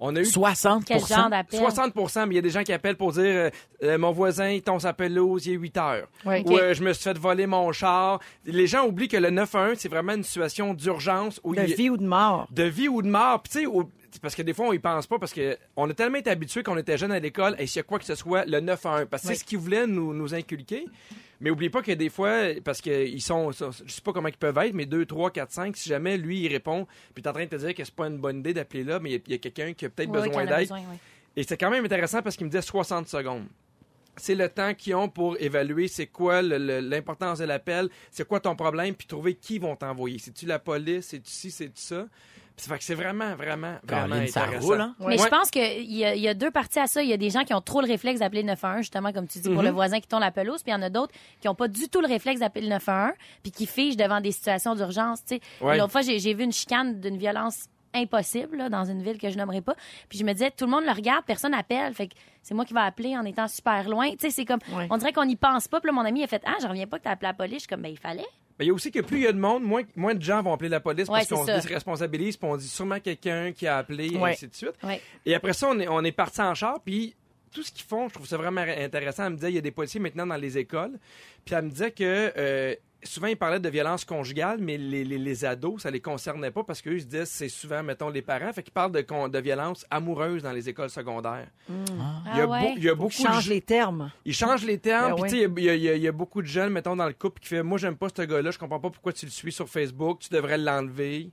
[0.03, 1.59] On a eu 60 Quel genre d'appel?
[1.59, 3.49] 60 mais il y a des gens qui appellent pour dire euh,
[3.83, 6.07] euh, mon voisin, ton s'appelle l'eau, il est 8 heures.
[6.25, 6.43] Ouais.
[6.45, 8.19] Ou euh, je me suis fait voler mon char.
[8.45, 11.89] Les gens oublient que le 911, c'est vraiment une situation d'urgence où De il- vie
[11.91, 12.47] ou de mort.
[12.51, 13.41] de vie ou de mort.
[13.43, 13.89] Puis tu sais, au-
[14.23, 16.63] parce que des fois, on y pense pas parce que on a tellement été habitués
[16.63, 18.83] qu'on était jeunes à l'école et s'il y a quoi que ce soit, le 9
[18.87, 19.05] à 1.
[19.05, 19.33] Parce que Oui.
[19.35, 20.85] c'est ce qu'ils voulaient nous, nous inculquer.
[21.41, 24.57] Mais oublie pas que des fois, parce qu'ils sont, je sais pas comment ils peuvent
[24.59, 27.43] être, mais 2, 3, 4, 5, si jamais lui, il répond, puis t'es en train
[27.45, 29.37] de te dire que c'est pas une bonne idée d'appeler là, mais il y a-
[29.39, 30.67] quelqu'un qui a peut-être besoin d'aide.
[31.35, 33.45] Et c'est quand même intéressant parce qu'il me disait 60 secondes.
[34.17, 38.55] C'est le temps qu'ils ont pour évaluer c'est quoi l'importance de l'appel, c'est quoi ton
[38.55, 40.19] problème, puis trouver qui vont t'envoyer.
[40.19, 42.05] C'est-tu la police, c'est-tu ci, c'est-tu ça?
[42.57, 44.67] Fait que c'est vraiment, vraiment, vraiment Caroline, ça intéressant.
[44.67, 44.95] roule, hein?
[44.99, 47.01] Mais je pense qu'il y, a- il y a deux parties à ça.
[47.01, 49.27] Il y a des gens qui ont trop le réflexe d'appeler le 911, justement, comme
[49.27, 50.61] tu dis, pour le voisin qui tombe la pelouse.
[50.61, 52.69] Puis il y en a d'autres qui n'ont pas du tout le réflexe d'appeler le
[52.73, 55.25] 911, puis qui figent devant des situations d'urgence.
[55.25, 55.41] tu sais.
[55.61, 55.77] Ouais.
[55.77, 59.29] L'autre fois, j'ai j'ai vu une chicane d'une violence impossible là, dans une ville que
[59.29, 59.75] je nommerai pas.
[60.07, 61.93] Puis je me disais, tout le monde le regarde, personne appelle.
[61.93, 64.09] Fait que c'est moi qui vais appeler en étant super loin.
[64.11, 64.87] Tu sais, c'est comme, Ouais.
[64.89, 65.79] on dirait qu'on n'y pense pas.
[65.81, 67.55] Puis là, mon ami a fait, ah, je reviens pas que t'as appelé la police.
[67.55, 68.25] Je suis comme, ben, il fallait.
[68.61, 70.41] Il y a aussi que plus il y a de monde, moins, moins de gens
[70.41, 73.67] vont appeler la police Ouais, parce qu'on se déresponsabilise, puis on dit sûrement quelqu'un qui
[73.67, 74.73] a appelé, et ainsi de suite.
[74.83, 75.01] Ouais.
[75.25, 77.15] Et après ça, on est, on est parti en char, puis
[77.51, 79.25] tout ce qu'ils font, je trouve ça vraiment intéressant.
[79.25, 80.97] Elle me disait, il y a des policiers maintenant dans les écoles,
[81.45, 85.17] puis elle me disait que euh, souvent, ils parlaient de violence conjugale, mais les, les,
[85.17, 88.21] les ados, ça les concernait pas parce qu'eux, ils se disaient, c'est souvent, mettons, les
[88.21, 91.47] parents, fait qu'ils parlent de, con- de violence amoureuse dans les écoles secondaires.
[91.67, 92.61] Il y a, Ah ouais.
[92.61, 94.11] beau- il y a beaucoup de Change gens- les termes.
[94.23, 95.09] ils changent les termes.
[95.09, 95.29] Ben Puis, oui.
[95.29, 96.95] tu sais, il y, a- il y a- il y a beaucoup de jeunes, mettons,
[96.95, 99.25] dans le couple qui fait Moi, j'aime pas ce gars-là, je comprends pas pourquoi tu
[99.25, 101.31] le suis sur Facebook, tu devrais l'enlever.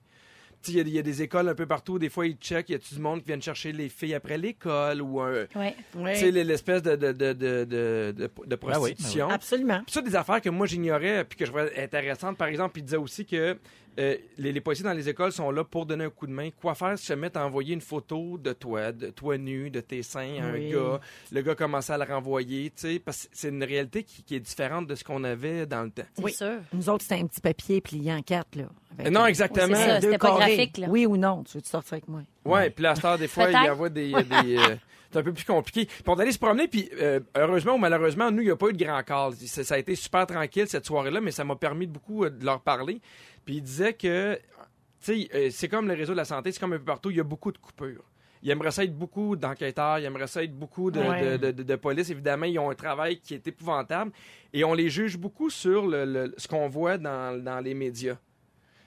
[0.67, 2.35] Il y, a des- il y a des écoles un peu partout, des fois ils
[2.37, 5.21] checkent, il y a tout du monde qui viennent chercher les filles après l'école ou
[5.21, 5.47] un.
[5.55, 5.75] Ouais.
[5.95, 6.11] Oui.
[6.15, 9.29] Tu sais, l'espèce de, de, de, de, de, oui, ben prostitution.
[9.31, 9.83] Absolument.
[9.87, 12.37] Puis ça, des affaires que moi j'ignorais puis que je trouvais intéressantes.
[12.37, 13.57] Par exemple, il disait aussi que
[13.99, 16.51] euh, les, les policiers dans les écoles sont là pour donner un coup de main.
[16.61, 20.03] Quoi faire si jamais t'as envoyé une photo de toi, de toi nu, de tes
[20.03, 20.69] seins à Oui.
[20.69, 21.01] un gars,
[21.33, 24.35] le gars commençait à le renvoyer, tu sais, parce que c'est une réalité qui, qui
[24.37, 26.03] est différente de ce qu'on avait dans le temps.
[26.19, 26.33] Oui.
[26.33, 26.59] sûr.
[26.73, 28.65] Nous autres, c'était un petit papier plié en quatre, là.
[28.99, 29.67] Avec, non, exactement.
[29.69, 30.01] Oui, c'est ça.
[30.01, 30.87] deux c'était pas graphique, là.
[30.91, 31.45] Oui ou non?
[31.45, 32.23] Tu veux te sortir avec moi?
[32.45, 33.71] Ouais, puis la star, des fois, il Peut-être.
[33.73, 34.13] envoie des.
[34.13, 34.77] des euh,
[35.11, 35.87] c'est un peu plus compliqué.
[35.87, 38.69] Puis on allait se promener, puis euh, heureusement ou malheureusement, nous, il n'y a pas
[38.69, 39.35] eu de grand call.
[39.35, 42.31] Ça, ça a été super tranquille cette soirée-là, mais ça m'a permis de beaucoup euh,
[42.31, 43.01] de leur parler.
[43.45, 44.41] Puis il disait que, tu
[45.01, 47.17] sais, euh, c'est comme le réseau de la santé, c'est comme un peu partout, il
[47.17, 48.05] y a beaucoup de coupures.
[48.41, 51.37] Il aimerait ça être beaucoup d'enquêteurs, il aimerait ça être beaucoup de, Ouais.
[51.39, 52.09] de, de- de- de police.
[52.11, 54.13] Évidemment, ils ont un travail qui est épouvantable.
[54.53, 58.17] Et on les juge beaucoup sur le, le- ce qu'on voit dans, dans les médias.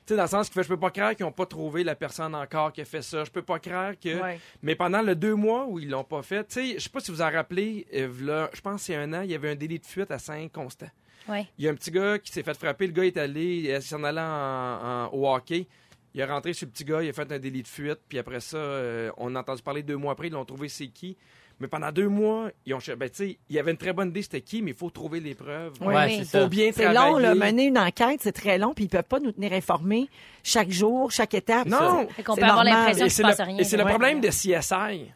[0.06, 1.84] Tu sais, dans le sens qu'il fait, je peux pas croire qu'ils n'ont pas trouvé
[1.84, 3.24] la personne encore qui a fait ça.
[3.24, 4.22] Je peux pas croire que.
[4.22, 4.40] Ouais.
[4.64, 7.00] Mais pendant le deux mois où ils l'ont pas fait, tu sais, je sais pas
[7.00, 9.80] si vous en rappelez, euh, je pense c'est un an, il y avait un délit
[9.80, 10.90] de fuite à Saint-Constant.
[11.30, 11.46] Ouais.
[11.60, 12.88] Il y a un petit gars qui s'est fait frapper.
[12.88, 15.68] Le gars est allé, il s'en allait en, en- au hockey.
[16.14, 18.00] Il est rentré sur le petit gars, il a fait un délit de fuite.
[18.10, 20.88] Puis après ça, euh, on a entendu parler deux mois après, ils l'ont trouvé c'est
[20.88, 21.16] qui.
[21.62, 24.10] Mais pendant deux mois, ils ont ben, tu sais, il y avait une très bonne
[24.10, 25.74] idée c'était qui, mais il faut trouver les preuves.
[25.80, 26.48] Oui, Ouais, c'est Faut ça.
[26.48, 29.32] bien C'est long, là, mener une enquête, c'est très long, puis ils peuvent pas nous
[29.32, 30.10] tenir informés
[30.44, 31.68] chaque jour, chaque étape.
[31.68, 32.08] Non.
[32.26, 32.66] Qu'on C'est peut avoir normal.
[32.74, 33.58] l'impression Et qu'il c'est le, rien.
[33.60, 33.90] et c'est le Ouais.
[33.92, 35.12] problème de CSI.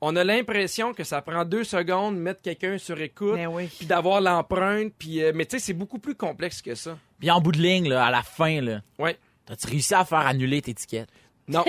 [0.00, 3.66] On a l'impression que ça prend deux secondes de mettre quelqu'un sur écoute, oui.
[3.76, 6.96] puis d'avoir l'empreinte, puis euh, mais tu sais c'est beaucoup plus complexe que ça.
[7.18, 9.18] Puis en bout de ligne, là, à la fin, là, Ouais.
[9.46, 11.08] t'as-tu réussi à faire annuler tes étiquettes?
[11.48, 11.64] Non.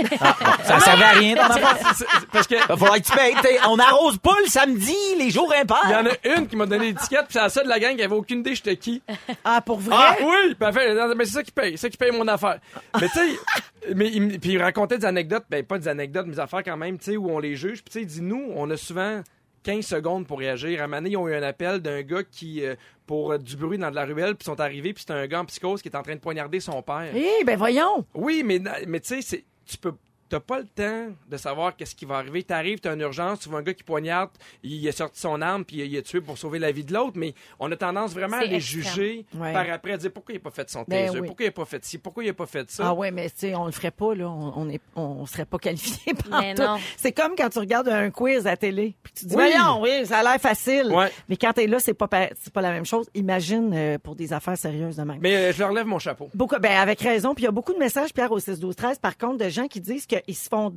[0.63, 1.36] Ça servait à rien.
[1.54, 3.34] C'est- c'est- parce que Va falloir que tu payes.
[3.36, 6.00] T'sais, on arrose pas le samedi, les jours il y impairs.
[6.00, 8.04] en a une qui m'a donné l'étiquette, puis c'est la seule de la gang qui
[8.04, 9.02] avait aucune idée j'étais qui.
[9.44, 9.96] Ah, pour vrai?
[9.98, 12.12] Ah oui, puis elle fait, Non, mais c'est ça qui paye, c'est ça qui paye
[12.12, 12.60] mon affaire.
[13.00, 16.26] Mais tu sais, mais il, me- puis il racontait des anecdotes, ben pas des anecdotes,
[16.28, 17.82] mais des affaires quand même, tu sais, où on les juge.
[17.84, 19.22] Puis tu sais, il dit nous, on a souvent
[19.63, 20.82] 15 secondes pour réagir.
[20.82, 22.76] À un moment donné, ils ont eu un appel d'un gars qui euh,
[23.08, 25.28] pour euh, du bruit dans de la ruelle, puis ils sont arrivés, puis c'était un
[25.28, 27.10] gars en psychose qui est en train de poignarder son père.
[27.15, 28.06] Eh, ben voyons.
[28.13, 29.93] Oui, mais mais tu sais, c'est- tu peux
[30.30, 32.44] T'as pas le temps de savoir qu'est-ce qui va arriver.
[32.44, 34.30] T'arrives, t'as une urgence, tu vois un gars qui poignarde,
[34.63, 37.13] il a sorti son arme puis il a tué pour sauver la vie de l'autre,
[37.15, 38.84] mais on a tendance vraiment à les extrême.
[38.84, 39.54] juger Ouais.
[39.54, 41.28] par après, à dire pourquoi il a pas fait son Ben taser, oui.
[41.28, 42.84] pourquoi il a pas fait ci, pourquoi il a pas fait ça.
[42.89, 44.30] Ah ouais, mais tu sais, on le ferait pas, là.
[44.30, 46.62] On, on, est, on serait pas qualifié par Mais tout.
[46.62, 46.78] non.
[46.98, 48.96] C'est comme quand tu regardes un quiz à télé.
[49.02, 49.44] Puis tu dis, Oui.
[49.52, 50.92] voyons, oui, ça a l'air facile.
[50.94, 51.12] Ouais.
[51.28, 53.10] Mais quand t'es là, c'est pas, pa- c'est pas la même chose.
[53.15, 55.18] Imagine euh, pour des affaires sérieuses de même.
[55.22, 56.30] Mais euh, je leur lève mon chapeau.
[56.36, 57.34] Beaucoup, ben avec raison.
[57.34, 59.50] Puis il y a beaucoup de messages, Pierre, au 6 12 13 par contre, de
[59.50, 60.73] gens qui disent qu'ils se font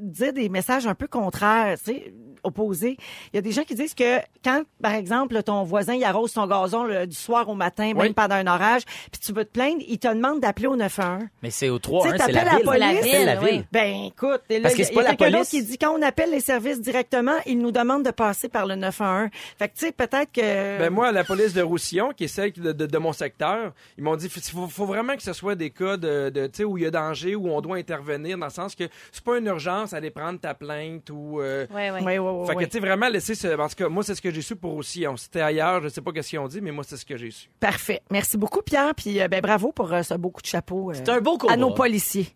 [0.00, 2.12] dire des messages un peu contraires, tu sais,
[2.44, 2.96] opposés.
[3.32, 6.30] Il y a des gens qui disent que quand, par exemple, ton voisin il arrose
[6.30, 8.12] son gazon le- du soir au matin, même Oui.
[8.12, 11.24] pendant un orage, puis tu veux te plaindre, il te demande d'appeler au 911.
[11.42, 12.98] Mais c'est au 3 Tu 1 sais, c'est la la police.
[13.02, 13.50] C'est la oui.
[13.50, 13.64] ville.
[13.72, 15.38] Ben écoute, là, Parce il que y a, c'est pas la quelqu'un police.
[15.38, 18.66] d'autre qui dit quand on appelle les services directement, ils nous demandent de passer par
[18.66, 19.30] le 911.
[19.58, 22.52] Fait que tu sais, peut-être que Ben moi, la police de Roussillon, qui est celle
[22.52, 25.56] de, de- de mon secteur, ils m'ont dit il faut, faut vraiment que ce soit
[25.56, 28.38] des cas de, de tu sais, où il y a danger, où on doit intervenir,
[28.38, 31.40] dans le sens que c'est pas une urgence aller prendre ta plainte ou.
[31.40, 32.00] euh, Ouais, ouais.
[32.02, 33.48] Ouais, ouais, ouais, Fait que, tu sais, vraiment laisser ce.
[33.58, 35.16] En tout cas, moi, c'est ce que j'ai su pour Roussillon.
[35.16, 37.30] C'était ailleurs, je sais pas qu'est-ce qu'ils ont dit, mais moi, c'est ce que j'ai
[37.30, 37.48] su.
[37.60, 38.02] Parfait.
[38.10, 40.90] Merci beaucoup Pierre puis euh, ben bravo pour euh, ce beau coup de chapeau.
[40.90, 41.56] euh, C'est un beau à combat.
[41.56, 42.28] nos policiers.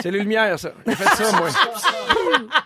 [0.00, 0.72] C'est les lumières, ça.
[0.86, 1.48] J'ai fait ça, moi.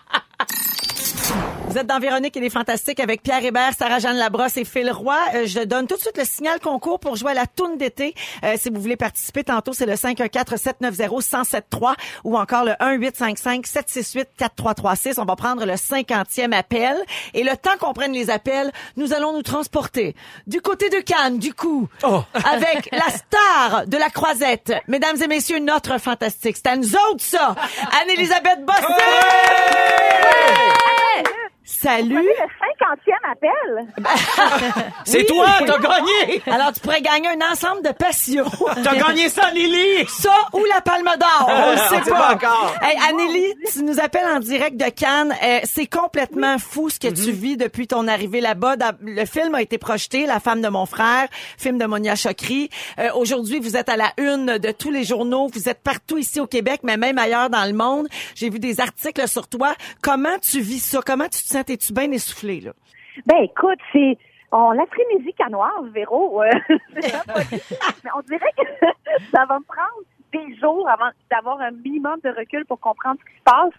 [1.69, 5.15] Vous êtes dans Véronique et les Fantastiques avec Pierre Hébert, Sarah-Jeanne Labrosse et Phil Roy.
[5.35, 8.15] Euh, je donne tout de suite le signal concours pour jouer à la toune d'été.
[8.43, 15.19] Euh, si vous voulez participer, tantôt, c'est le 514-790-1073 ou encore le 1-855-768-4336.
[15.19, 16.97] On va prendre le 50e appel.
[17.35, 20.15] Et le temps qu'on prenne les appels, nous allons nous transporter
[20.47, 21.87] du côté de Cannes, du coup,
[22.51, 24.73] avec la star de la croisette.
[24.87, 26.57] Mesdames et messieurs, notre fantastique.
[26.57, 27.53] C'est à nous autres, ça!
[28.01, 28.79] Anne-Elisabeth Bossé!
[31.71, 32.15] Salut!
[32.15, 34.83] le 50e appel.
[35.05, 35.25] C'est Oui.
[35.27, 36.41] toi, t'as gagné!
[36.47, 38.43] Alors, tu pourrais gagner un ensemble de passion.
[38.83, 40.05] T'as gagné ça, Lily!
[40.07, 42.17] Ça ou la Palme d'Or, on le sait On sait pas.
[42.17, 42.73] pas encore.
[42.81, 45.33] Hey, Anneli, tu nous appelles en direct de Cannes.
[45.43, 48.75] Euh, c'est complètement fou ce que tu vis depuis ton arrivée là-bas.
[49.01, 51.27] Le film a été projeté, La femme de mon frère,
[51.57, 52.69] film de Monia Chokri.
[52.97, 55.47] Euh, Aujourd'hui, vous êtes à la une de tous les journaux.
[55.53, 58.07] Vous êtes partout ici au Québec, mais même ailleurs dans le monde.
[58.33, 59.75] J'ai vu des articles sur toi.
[60.01, 60.99] Comment tu vis ça?
[61.05, 61.58] Comment tu te sens?
[61.67, 62.71] Es-tu bien essoufflé, là?
[63.25, 64.17] Ben écoute, c'est
[64.51, 66.41] on l'après-midi canoise, Véro.
[66.41, 66.49] euh.
[66.95, 68.85] Mais on dirait que
[69.31, 73.25] ça va me prendre des jours avant d'avoir un minimum de recul pour comprendre ce
[73.31, 73.73] qui se passe.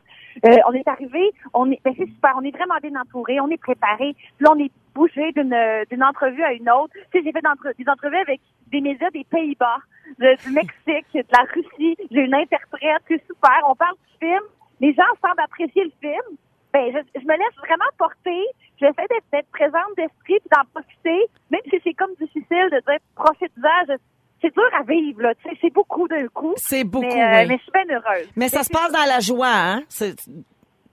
[0.45, 3.49] Euh, on est arrivé, on est, ben c'est super, on est vraiment bien entouré, on
[3.49, 4.15] est préparé.
[4.15, 5.57] Puis là, on est bougé d'une
[5.91, 6.93] d'une entrevue à une autre.
[6.95, 7.41] Tu sais, j'ai fait
[7.79, 9.79] des entrevues avec des médias des Pays-Bas,
[10.19, 11.97] de- du Mexique, de la Russie.
[12.11, 13.59] J'ai une interprète, c'est super.
[13.69, 14.43] On parle du film.
[14.81, 16.37] Les gens semblent apprécier le film.
[16.73, 18.45] Ben, je, je me laisse vraiment porter.
[18.79, 22.99] J'essaie d'être, d'être présente d'esprit puis d'en profiter, même si c'est comme difficile de dire
[23.15, 23.97] profite-en.
[24.43, 25.35] C'est dur à vivre, là.
[25.35, 26.55] Tu sais, c'est beaucoup d'un coup.
[26.57, 27.49] C'est beaucoup, mais, euh, oui.
[27.49, 28.29] mais je suis bien heureuse.
[28.37, 29.83] Mais ça se passe dans la joie, hein?
[29.89, 30.17] C'est-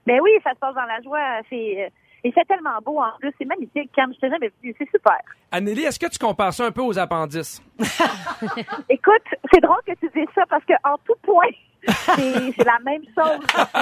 [0.06, 1.40] Ben oui, ça se passe dans la joie.
[1.48, 1.88] C'est euh,
[2.24, 3.32] et c'est tellement beau en plus.
[3.38, 3.90] C'est magnifique.
[3.94, 5.16] Quand je t'ai jamais vu, c'est super.
[5.50, 7.62] Anneli, est-ce que tu compares ça un peu aux appendices?
[8.90, 11.46] Écoute, c'est drôle que tu dises ça parce que en tout point,
[12.16, 13.40] c'est la même chose.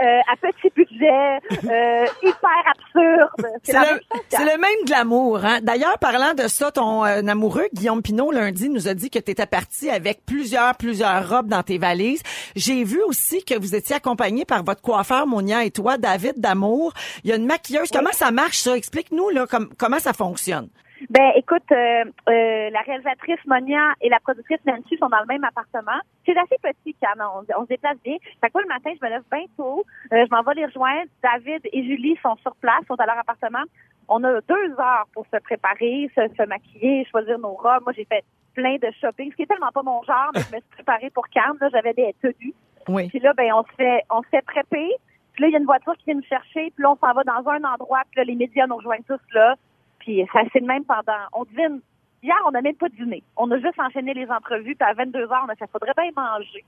[0.00, 3.52] Euh, à petit budget, euh, hyper absurde.
[3.64, 5.44] C'est le, le même glamour.
[5.44, 5.58] Hein?
[5.60, 9.32] D'ailleurs, parlant de ça, ton euh, amoureux, Guillaume Pinot, lundi, nous a dit que tu
[9.32, 12.22] étais parti avec plusieurs, plusieurs robes dans tes valises.
[12.54, 16.92] J'ai vu aussi que vous étiez accompagné par votre coiffeur, Monia et toi, David Damour.
[17.24, 17.90] Il y a une maquilleuse.
[17.92, 18.76] Comment ça marche, ça?
[18.76, 20.68] Explique-nous là, com- comment ça fonctionne.
[21.10, 25.44] Ben, écoute, euh, euh, la réalisatrice Monia et la productrice Nancy sont dans le même
[25.44, 26.00] appartement.
[26.24, 28.16] C'est assez petit, quand on, on se déplace bien.
[28.40, 29.84] Fait que moi, le matin, je me lève bien tôt.
[30.12, 31.10] Euh, je m'en vais les rejoindre.
[31.22, 33.64] David et Julie sont sur place, sont à leur appartement.
[34.08, 37.82] On a deux heures pour se préparer, se, se maquiller, choisir nos robes.
[37.84, 40.56] Moi, j'ai fait plein de shopping, ce qui est tellement pas mon genre, mais je
[40.56, 41.56] me suis préparée pour Cannes.
[41.60, 42.54] Là, j'avais des tenues.
[42.88, 43.08] Oui.
[43.08, 44.90] Puis là, ben, on se fait, on se fait prépper.
[45.32, 46.70] Puis là, il y a une voiture qui vient nous chercher.
[46.74, 48.02] Puis là, on s'en va dans un endroit.
[48.10, 49.56] Puis là, les médias nous rejoignent tous là.
[50.04, 51.22] Puis ça, c'est le même pendant.
[51.32, 51.80] On devine.
[52.24, 53.20] Hier, on n'a même pas dîné.
[53.36, 54.76] On a juste enchaîné les entrevues.
[54.76, 56.64] Puis à 22 heures, on a fait, faudrait bien manger.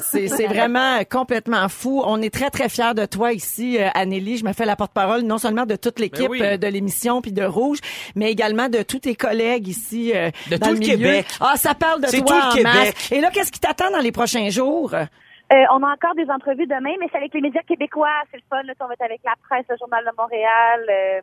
[0.00, 2.02] C'est vraiment complètement fou.
[2.04, 4.38] On est très, très fiers de toi ici, euh, Anneli.
[4.38, 6.42] Je me fais la porte-parole non seulement de toute l'équipe Ben oui.
[6.42, 7.78] euh, de l'émission puis de Rouge,
[8.16, 10.96] mais également de tous tes collègues ici euh, De dans tout le le milieu.
[10.96, 11.26] Québec.
[11.40, 12.72] Ah, ça parle de C'est toi tout le en Québec.
[12.74, 13.12] masse.
[13.12, 14.92] Et là, qu'est-ce qui t'attend dans les prochains jours?
[14.94, 15.04] Euh,
[15.72, 18.08] on a encore des entrevues demain, mais c'est avec les médias québécois.
[18.32, 18.62] C'est le fun.
[18.64, 20.80] Là, on va être avec la presse, le Journal de Montréal.
[20.88, 21.20] Euh,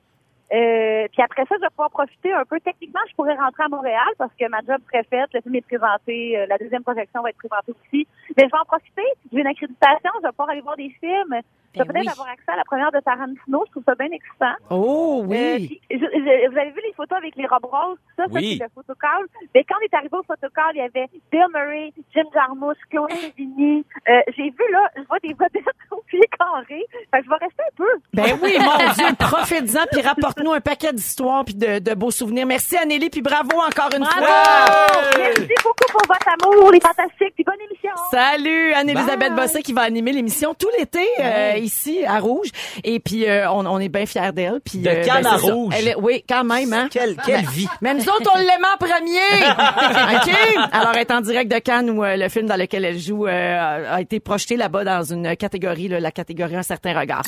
[0.53, 2.59] euh, puis après ça, je vais pouvoir profiter un peu.
[2.61, 5.29] Techniquement, je pourrais rentrer à Montréal parce que ma job serait faite.
[5.33, 6.37] Le film est présenté.
[6.37, 8.07] euh, la deuxième projection va être présentée aussi.
[8.37, 9.03] Mais je vais en profiter.
[9.31, 10.11] J'ai une accréditation.
[10.21, 11.35] Je vais pouvoir aller voir des films.
[11.77, 12.11] Je Ben peut-être oui.
[12.11, 13.63] avoir accès à la première de Tarantino.
[13.67, 14.55] Je trouve ça bien excitant.
[14.69, 15.67] Oh Euh, oui.
[15.67, 18.57] puis, je- je- vous avez vu les photos avec les robes roses, tout ça, Oui.
[18.57, 19.23] ça c'est le photocall.
[19.53, 23.11] Mais quand on est arrivé au photocall, il y avait Bill Murray, Jim Jarmusch, Chloé
[23.15, 23.85] Sevigny.
[24.09, 26.83] Euh, J'ai vu là, je vois des vedettes au pied carré.
[27.11, 27.91] Fait que je vais rester un peu.
[28.13, 32.45] Ben oui, mon Dieu, profite-en puis rapporte-nous un paquet d'histoires puis de, de beaux souvenirs.
[32.45, 34.25] Merci Anneli puis bravo encore une Bravo!
[34.25, 35.01] fois.
[35.17, 37.91] Merci beaucoup pour votre amour, les fantastiques, puis bonne émission.
[38.11, 42.47] Salut, Anne-Elisabeth Bossé qui va animer l'émission tout l'été euh, ici à Rouge.
[42.83, 44.59] Et puis, euh, on, on est bien fiers d'elle.
[44.63, 45.37] Puis, De euh, Cannes ben, à.
[45.37, 45.73] Rouge.
[45.77, 46.73] Elle est- oui, quand même.
[46.73, 46.87] Hein?
[46.91, 47.67] Quelle, quelle vie!
[47.81, 49.45] Mais nous autres, on l'aime en premier.
[50.17, 50.69] OK?
[50.71, 53.27] Alors, elle est en direct de Cannes où euh, le film dans lequel elle joue
[53.27, 57.23] euh, a été projeté là-bas dans une catégorie, là, la catégorie Un certain regard.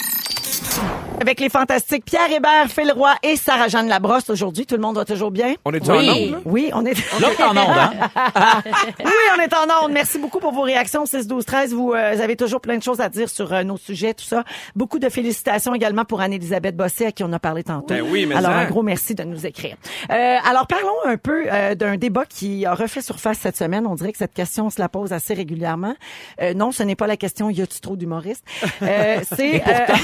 [1.21, 4.65] Avec les fantastiques Pierre Hébert, Phil Roy et Sarah-Jeanne Labrosse aujourd'hui.
[4.65, 5.55] Tout le monde va toujours bien?
[5.65, 5.91] On est Oui.
[5.91, 6.38] en onde, là?
[6.45, 6.93] Oui, on est...
[7.19, 7.91] Là, t'es en onde, hein?
[9.03, 9.89] Oui, on est en ordre.
[9.91, 11.05] Merci beaucoup pour vos réactions.
[11.05, 11.73] 6, 12, 13.
[11.73, 14.43] Vous euh, avez toujours plein de choses à dire sur euh, nos sujets, tout ça.
[14.75, 17.88] Beaucoup de félicitations également pour Anne-Elisabeth Bossé, à qui on a parlé tantôt.
[17.93, 18.58] Ben oui, mais Alors, ça.
[18.58, 19.75] un gros merci de nous écrire.
[20.10, 23.86] Euh, alors, parlons un peu euh, d'un débat qui a refait surface cette semaine.
[23.86, 25.95] On dirait que cette question on se la pose assez régulièrement.
[26.41, 28.45] Euh, non, ce n'est pas la question «y a-tu trop d'humoristes?
[28.82, 29.95] Euh, c'est, euh,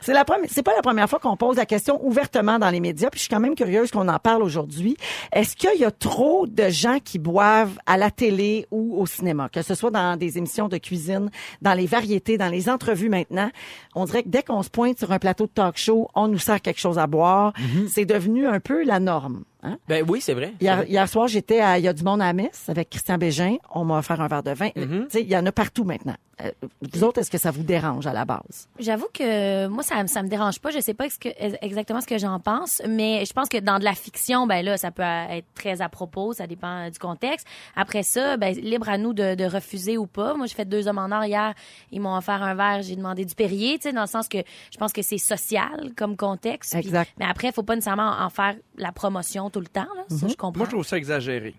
[0.00, 2.80] c'est la première c'est pas la première fois qu'on pose la question ouvertement dans les
[2.80, 4.96] médias, puis je suis quand même curieuse qu'on en parle aujourd'hui.
[5.32, 9.48] Est-ce qu'il y a trop de gens qui boivent à la télé ou au cinéma,
[9.48, 11.30] que ce soit dans des émissions de cuisine,
[11.62, 13.50] dans les variétés, dans les entrevues maintenant?
[13.94, 16.38] On dirait que dès qu'on se pointe sur un plateau de talk show, on nous
[16.38, 17.52] sert quelque chose à boire.
[17.88, 19.44] C'est devenu un peu la norme.
[19.62, 19.78] Hein?
[19.88, 20.52] Ben oui, c'est vrai.
[20.60, 23.18] Hier, hier soir, j'étais à Il y a du monde à la messe avec Christian
[23.18, 23.56] Bégin.
[23.74, 24.68] On m'a offert un verre de vin.
[24.68, 25.04] Mm-hmm.
[25.04, 26.14] Tu sais, il y en a partout maintenant.
[26.42, 26.50] Euh,
[26.92, 28.68] vous autres, est-ce que ça vous dérange à la base?
[28.78, 31.30] J'avoue que moi ça ça me dérange pas, je sais pas ce que,
[31.64, 34.76] exactement ce que j'en pense, mais je pense que dans de la fiction ben là
[34.76, 37.46] ça peut être très à propos, ça dépend du contexte.
[37.74, 40.34] Après ça, ben libre à nous de, de refuser ou pas.
[40.34, 41.54] Moi j'ai fait deux hommes en or hier,
[41.90, 44.38] ils m'ont offert un verre, j'ai demandé du Perrier, tu sais dans le sens que
[44.70, 46.74] je pense que c'est social comme contexte.
[46.74, 47.10] Exact.
[47.18, 50.34] mais après faut pas nécessairement en faire la promotion tout le temps là, ça je
[50.34, 50.58] comprends.
[50.58, 51.54] Moi, je trouve ça exagéré.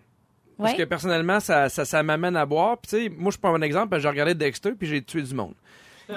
[0.58, 0.78] Parce Ouais.
[0.78, 2.78] que personnellement, ça, ça, ça m'amène à boire.
[2.78, 4.00] Puis, tu sais, moi, je prends un exemple.
[4.00, 5.54] J'ai regardé Dexter, puis j'ai tué du monde.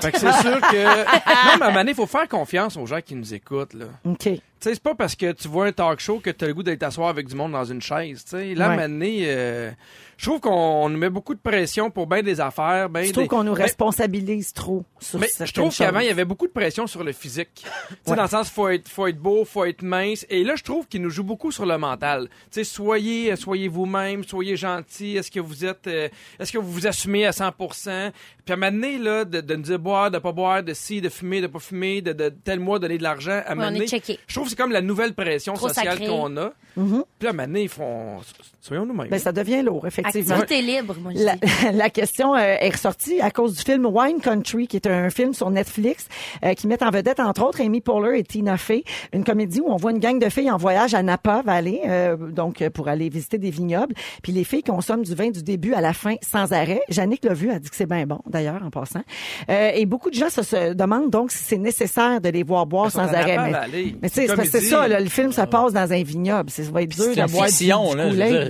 [0.00, 1.58] Fait que c'est sûr que.
[1.58, 3.86] Non, mais à un il faut faire confiance aux gens qui nous écoutent, là.
[4.04, 4.28] OK.
[4.60, 6.54] Tu sais, c'est pas parce que tu vois un talk show que tu as le
[6.54, 8.22] goût d'aller t'asseoir avec du monde dans une chaise.
[8.24, 8.76] Tu sais, là, à un Ouais.
[8.76, 9.70] moment donné, euh,
[10.18, 12.90] je trouve qu'on nous met beaucoup de pression pour bien des affaires.
[12.90, 16.06] Ben Je trouve des- qu'on nous ben, responsabilise trop sur mais je trouve qu'avant, il
[16.06, 17.48] y avait beaucoup de pression sur le physique.
[17.54, 17.62] Tu
[18.04, 18.16] sais, Ouais.
[18.16, 20.26] dans le sens, faut être, faut être beau, faut être mince.
[20.28, 22.28] Et là, je trouve qu'il nous joue beaucoup sur le mental.
[22.28, 25.16] Tu sais, soyez, soyez vous-même, soyez gentil.
[25.16, 28.12] Est-ce que vous êtes, euh, est-ce que vous vous assumez à 100%?
[28.44, 30.74] Puis à un moment donné, là, de, de nous dire boire, de pas boire, de
[30.74, 33.40] ci, de fumer, de pas fumer, de, de tel mois donner de l'argent, à un
[33.50, 34.18] Ouais, moment on est donné, checké.
[34.26, 36.06] je trouve c'est comme la nouvelle pression Trop sociale sacré.
[36.06, 36.52] qu'on a.
[36.74, 38.18] Puis à un moment donné, ils font,
[38.60, 39.08] soyons nous-mêmes.
[39.08, 40.36] Ben, ça devient lourd, effectivement.
[40.36, 41.48] Activité libre, moi je La, dis.
[41.72, 45.34] la question euh, est ressortie à cause du film Wine Country, qui est un film
[45.34, 46.06] sur Netflix
[46.44, 48.84] euh, qui met en vedette, entre autres, Amy Poehler et Tina Fey.
[49.12, 52.16] Une comédie où on voit une gang de filles en voyage à Napa Valley, euh,
[52.16, 53.94] donc euh, pour aller visiter des vignobles.
[54.22, 56.80] Puis les filles consomment du vin du début à la fin sans arrêt.
[56.88, 59.02] Jannick l'a vu, a dit que c'est bien bon, d'ailleurs, en passant.
[59.50, 62.66] Euh, et beaucoup de gens se, se demandent donc si c'est nécessaire de les voir
[62.66, 63.38] boire sans arrêt.
[63.38, 66.50] Mais, mais c'est parce que c'est ça, là, le film se passe dans un vignoble.
[66.50, 68.04] C'est- Ça va être dur C'est de une boire fiction, là.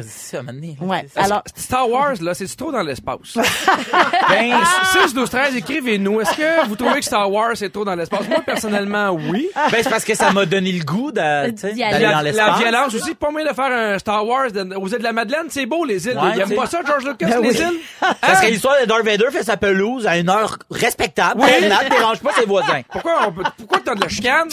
[0.08, 0.40] Ça.
[0.80, 1.06] Ouais.
[1.16, 3.34] Alors, Star Wars, là, c'est trop dans l'espace?
[4.28, 4.52] Ben,
[5.06, 6.20] 6, 12, 13, écrivez-nous.
[6.20, 8.28] Est-ce que vous trouvez que Star Wars c'est trop dans l'espace?
[8.28, 9.48] Moi, personnellement, oui.
[9.54, 12.58] ben, c'est parce que ça m'a donné le goût d'aller La, dans la l'espace.
[12.60, 15.66] violence aussi, pas moyen de faire un Star Wars aux îles de la Madeleine, c'est
[15.66, 16.16] beau les îles.
[16.16, 17.56] Ouais, Il aime pas ça, George Lucas, Ben les oui.
[17.56, 17.80] îles?
[18.22, 21.40] Ça serait l'histoire de Darth Vader fait sa pelouse à une heure respectable.
[21.42, 21.48] Oui.
[21.58, 22.80] Elle ne dérange pas ses voisins.
[22.92, 23.32] Pourquoi,
[23.84, 24.48] t'as de la chicane?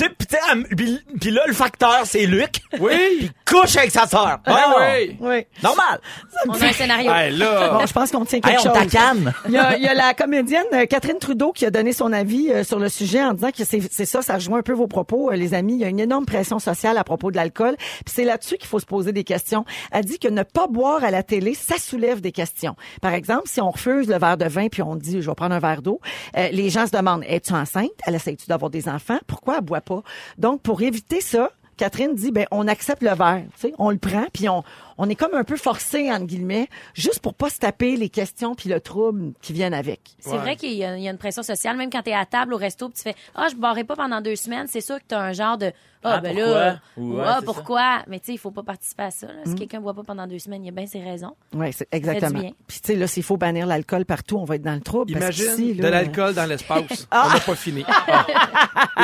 [1.20, 2.62] Tu pis là, le facteur, c'est Luc.
[2.80, 3.30] Oui!
[3.46, 4.40] Couche avec sa sœur.
[4.46, 5.18] Ben Ah, oui!
[5.20, 5.46] oui.
[5.64, 6.00] Normal.
[6.48, 7.12] On a un scénario.
[7.12, 7.70] Hey, là!
[7.78, 8.92] Bon, je pense qu'on tient quelque Hey, on chose.
[8.92, 9.34] tacane.
[9.48, 12.12] Il y, a, il y a la comédienne euh, Catherine Trudeau qui a donné son
[12.14, 14.74] avis euh, sur le sujet en disant que c'est c'est ça, ça rejoint un peu
[14.74, 15.74] vos propos, euh, les amis.
[15.74, 17.76] Il y a une énorme pression sociale à propos de l'alcool.
[17.78, 19.66] Puis c'est là-dessus qu'il faut se poser des questions.
[19.92, 22.76] Elle dit que ne pas boire à la télé, ça soulève des questions.
[23.02, 25.56] Par exemple, si on refuse le verre de vin puis on dit je vais prendre
[25.56, 26.00] un verre d'eau,
[26.38, 27.92] euh, les gens se demandent es-tu enceinte?
[28.06, 29.20] Elle essaie-tu d'avoir des enfants?
[29.28, 30.02] Pourquoi elle boit pas?
[30.38, 33.98] Donc pour éviter ça, Catherine dit ben on accepte le verre, tu sais, on le
[33.98, 34.64] prend puis on
[34.98, 38.56] on est comme un peu forcé entre guillemets juste pour pas se taper les questions
[38.56, 40.16] puis le trouble qui viennent avec.
[40.18, 40.38] C'est Ouais.
[40.40, 42.26] vrai qu'il y, a il y a une pression sociale, même quand tu es à
[42.26, 44.98] table au resto, puis tu fais ah je boirai pas pendant deux semaines, c'est sûr
[44.98, 45.72] que tu as un genre de
[46.08, 46.60] ah, Ah, ben pourquoi?
[46.60, 49.12] là Ou, ou, ouais, ah c'est pourquoi, mais tu sais il faut pas participer à
[49.12, 49.28] ça.
[49.28, 49.34] là.
[49.46, 49.50] Mm.
[49.50, 51.34] Si quelqu'un boit pas pendant deux semaines, il y a bien ses raisons.
[51.54, 52.40] Oui, exactement.
[52.40, 52.52] bien.
[52.68, 55.14] Puis tu sais là, s'il faut bannir l'alcool partout, on va être dans le trouble.
[55.14, 57.08] parce Imagine de l'alcool dans l'espace.
[57.12, 57.84] On n'a pas fini.
[57.88, 58.26] Ah.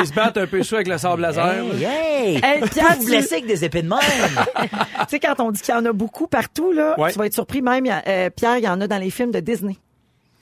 [0.00, 1.46] Ils se battent un peu sous avec le sable laser.
[1.46, 2.40] Hey, hey.
[2.42, 3.98] Hey, Pierre, Vous tu- blessez avec des épées de même.
[5.04, 7.12] Tu sais, quand on dit qu'il y en a beaucoup partout, là, Ouais.
[7.12, 7.84] tu vas être surpris même.
[7.86, 9.76] euh, Pierre, il y en a dans les films de Disney.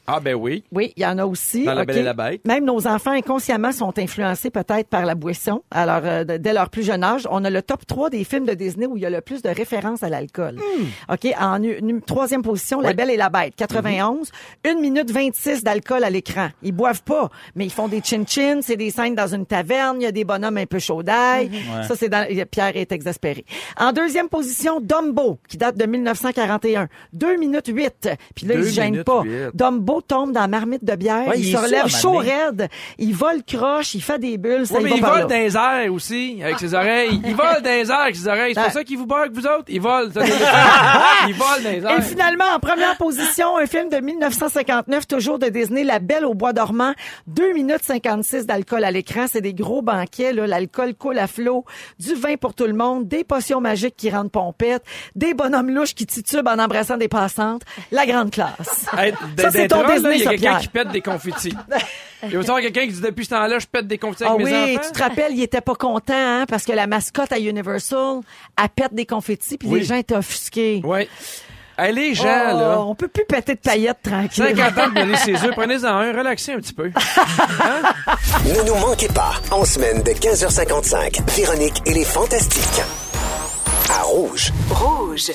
[0.07, 0.65] Ah, ben oui.
[0.73, 1.65] Oui, il y en a aussi.
[1.65, 1.85] Dans La.
[1.85, 2.45] Belle et la Bête.
[2.47, 5.63] Même nos enfants inconsciemment sont influencés peut-être par la boisson.
[5.71, 8.55] Alors, euh, dès leur plus jeune âge, on a le top 3 des films de
[8.55, 10.57] Disney où il y a le plus de références à l'alcool.
[10.57, 11.13] Hmm.
[11.13, 11.61] OK, en
[12.05, 14.31] troisième position, La Belle et la Bête, 91.
[14.65, 14.77] Mhm.
[14.77, 16.49] 1 minute 26 d'alcool à l'écran.
[16.63, 20.05] Ils boivent pas, mais ils font des chin-chin, c'est des scènes dans une taverne, il
[20.05, 21.49] y a des bonhommes un peu chauds d'ail.
[21.49, 21.83] Mhm.
[21.85, 22.27] Ça, c'est dans...
[22.51, 23.45] Pierre est exaspéré.
[23.79, 26.89] En deuxième position, Dumbo, qui date de 1941.
[27.13, 28.09] 2 minutes 8.
[28.35, 29.23] Puis là, Deux il se gêne minutes pas.
[29.55, 33.15] Dumbo tombe dans la marmite de bière, Ouais, il, il se relève chaud raide, il
[33.15, 35.25] vole croche, il fait des bulles, ça Ouais, y mais il vole là.
[35.25, 37.21] dans les airs aussi, avec ses oreilles.
[37.25, 38.55] Il vole dans les airs avec ses oreilles.
[38.55, 38.67] C'est Ouais.
[38.67, 39.65] pour ça qu'il vous avec vous autres?
[39.69, 40.11] Il vole.
[41.29, 41.99] il vole dans les airs.
[41.99, 46.35] Et finalement, en première position, un film de 1959, toujours de Disney, La Belle au
[46.35, 46.93] bois dormant.
[47.27, 49.27] 2 minutes 56 d'alcool à l'écran.
[49.31, 50.47] C'est des gros banquets, là.
[50.47, 51.65] L'alcool coule à flot.
[51.99, 53.09] Du vin pour tout le monde.
[53.09, 54.83] Des potions magiques qui rendent pompette.
[55.15, 57.63] Des bonhommes louches qui titubent en embrassant des passantes.
[57.91, 58.87] La grande classe.
[58.97, 61.55] Hey, Ça, c'est d'être il y a quelqu'un qui pète des confettis.
[62.25, 64.47] Il y a quelqu'un qui dit depuis ce temps-là, je pète des confettis ah avec
[64.47, 64.87] oui, mes enfants.
[64.87, 68.21] tu te rappelles, il était pas content hein, parce que la mascotte à Universal,
[68.63, 70.81] elle pète des confettis puis les gens étaient offusqués.
[70.85, 71.09] Oui.
[71.77, 72.81] Allez, gens, oh, là.
[72.83, 74.55] On peut plus péter de paillettes tranquille.
[74.57, 76.91] 50 ans de ses œufs, prenez-en un, relaxez un petit peu.
[78.45, 82.83] Ne nous manquez pas, en semaine de 15h55, Véronique et les Fantastiques.
[83.91, 84.53] À Rouge.
[84.71, 85.33] Rouge.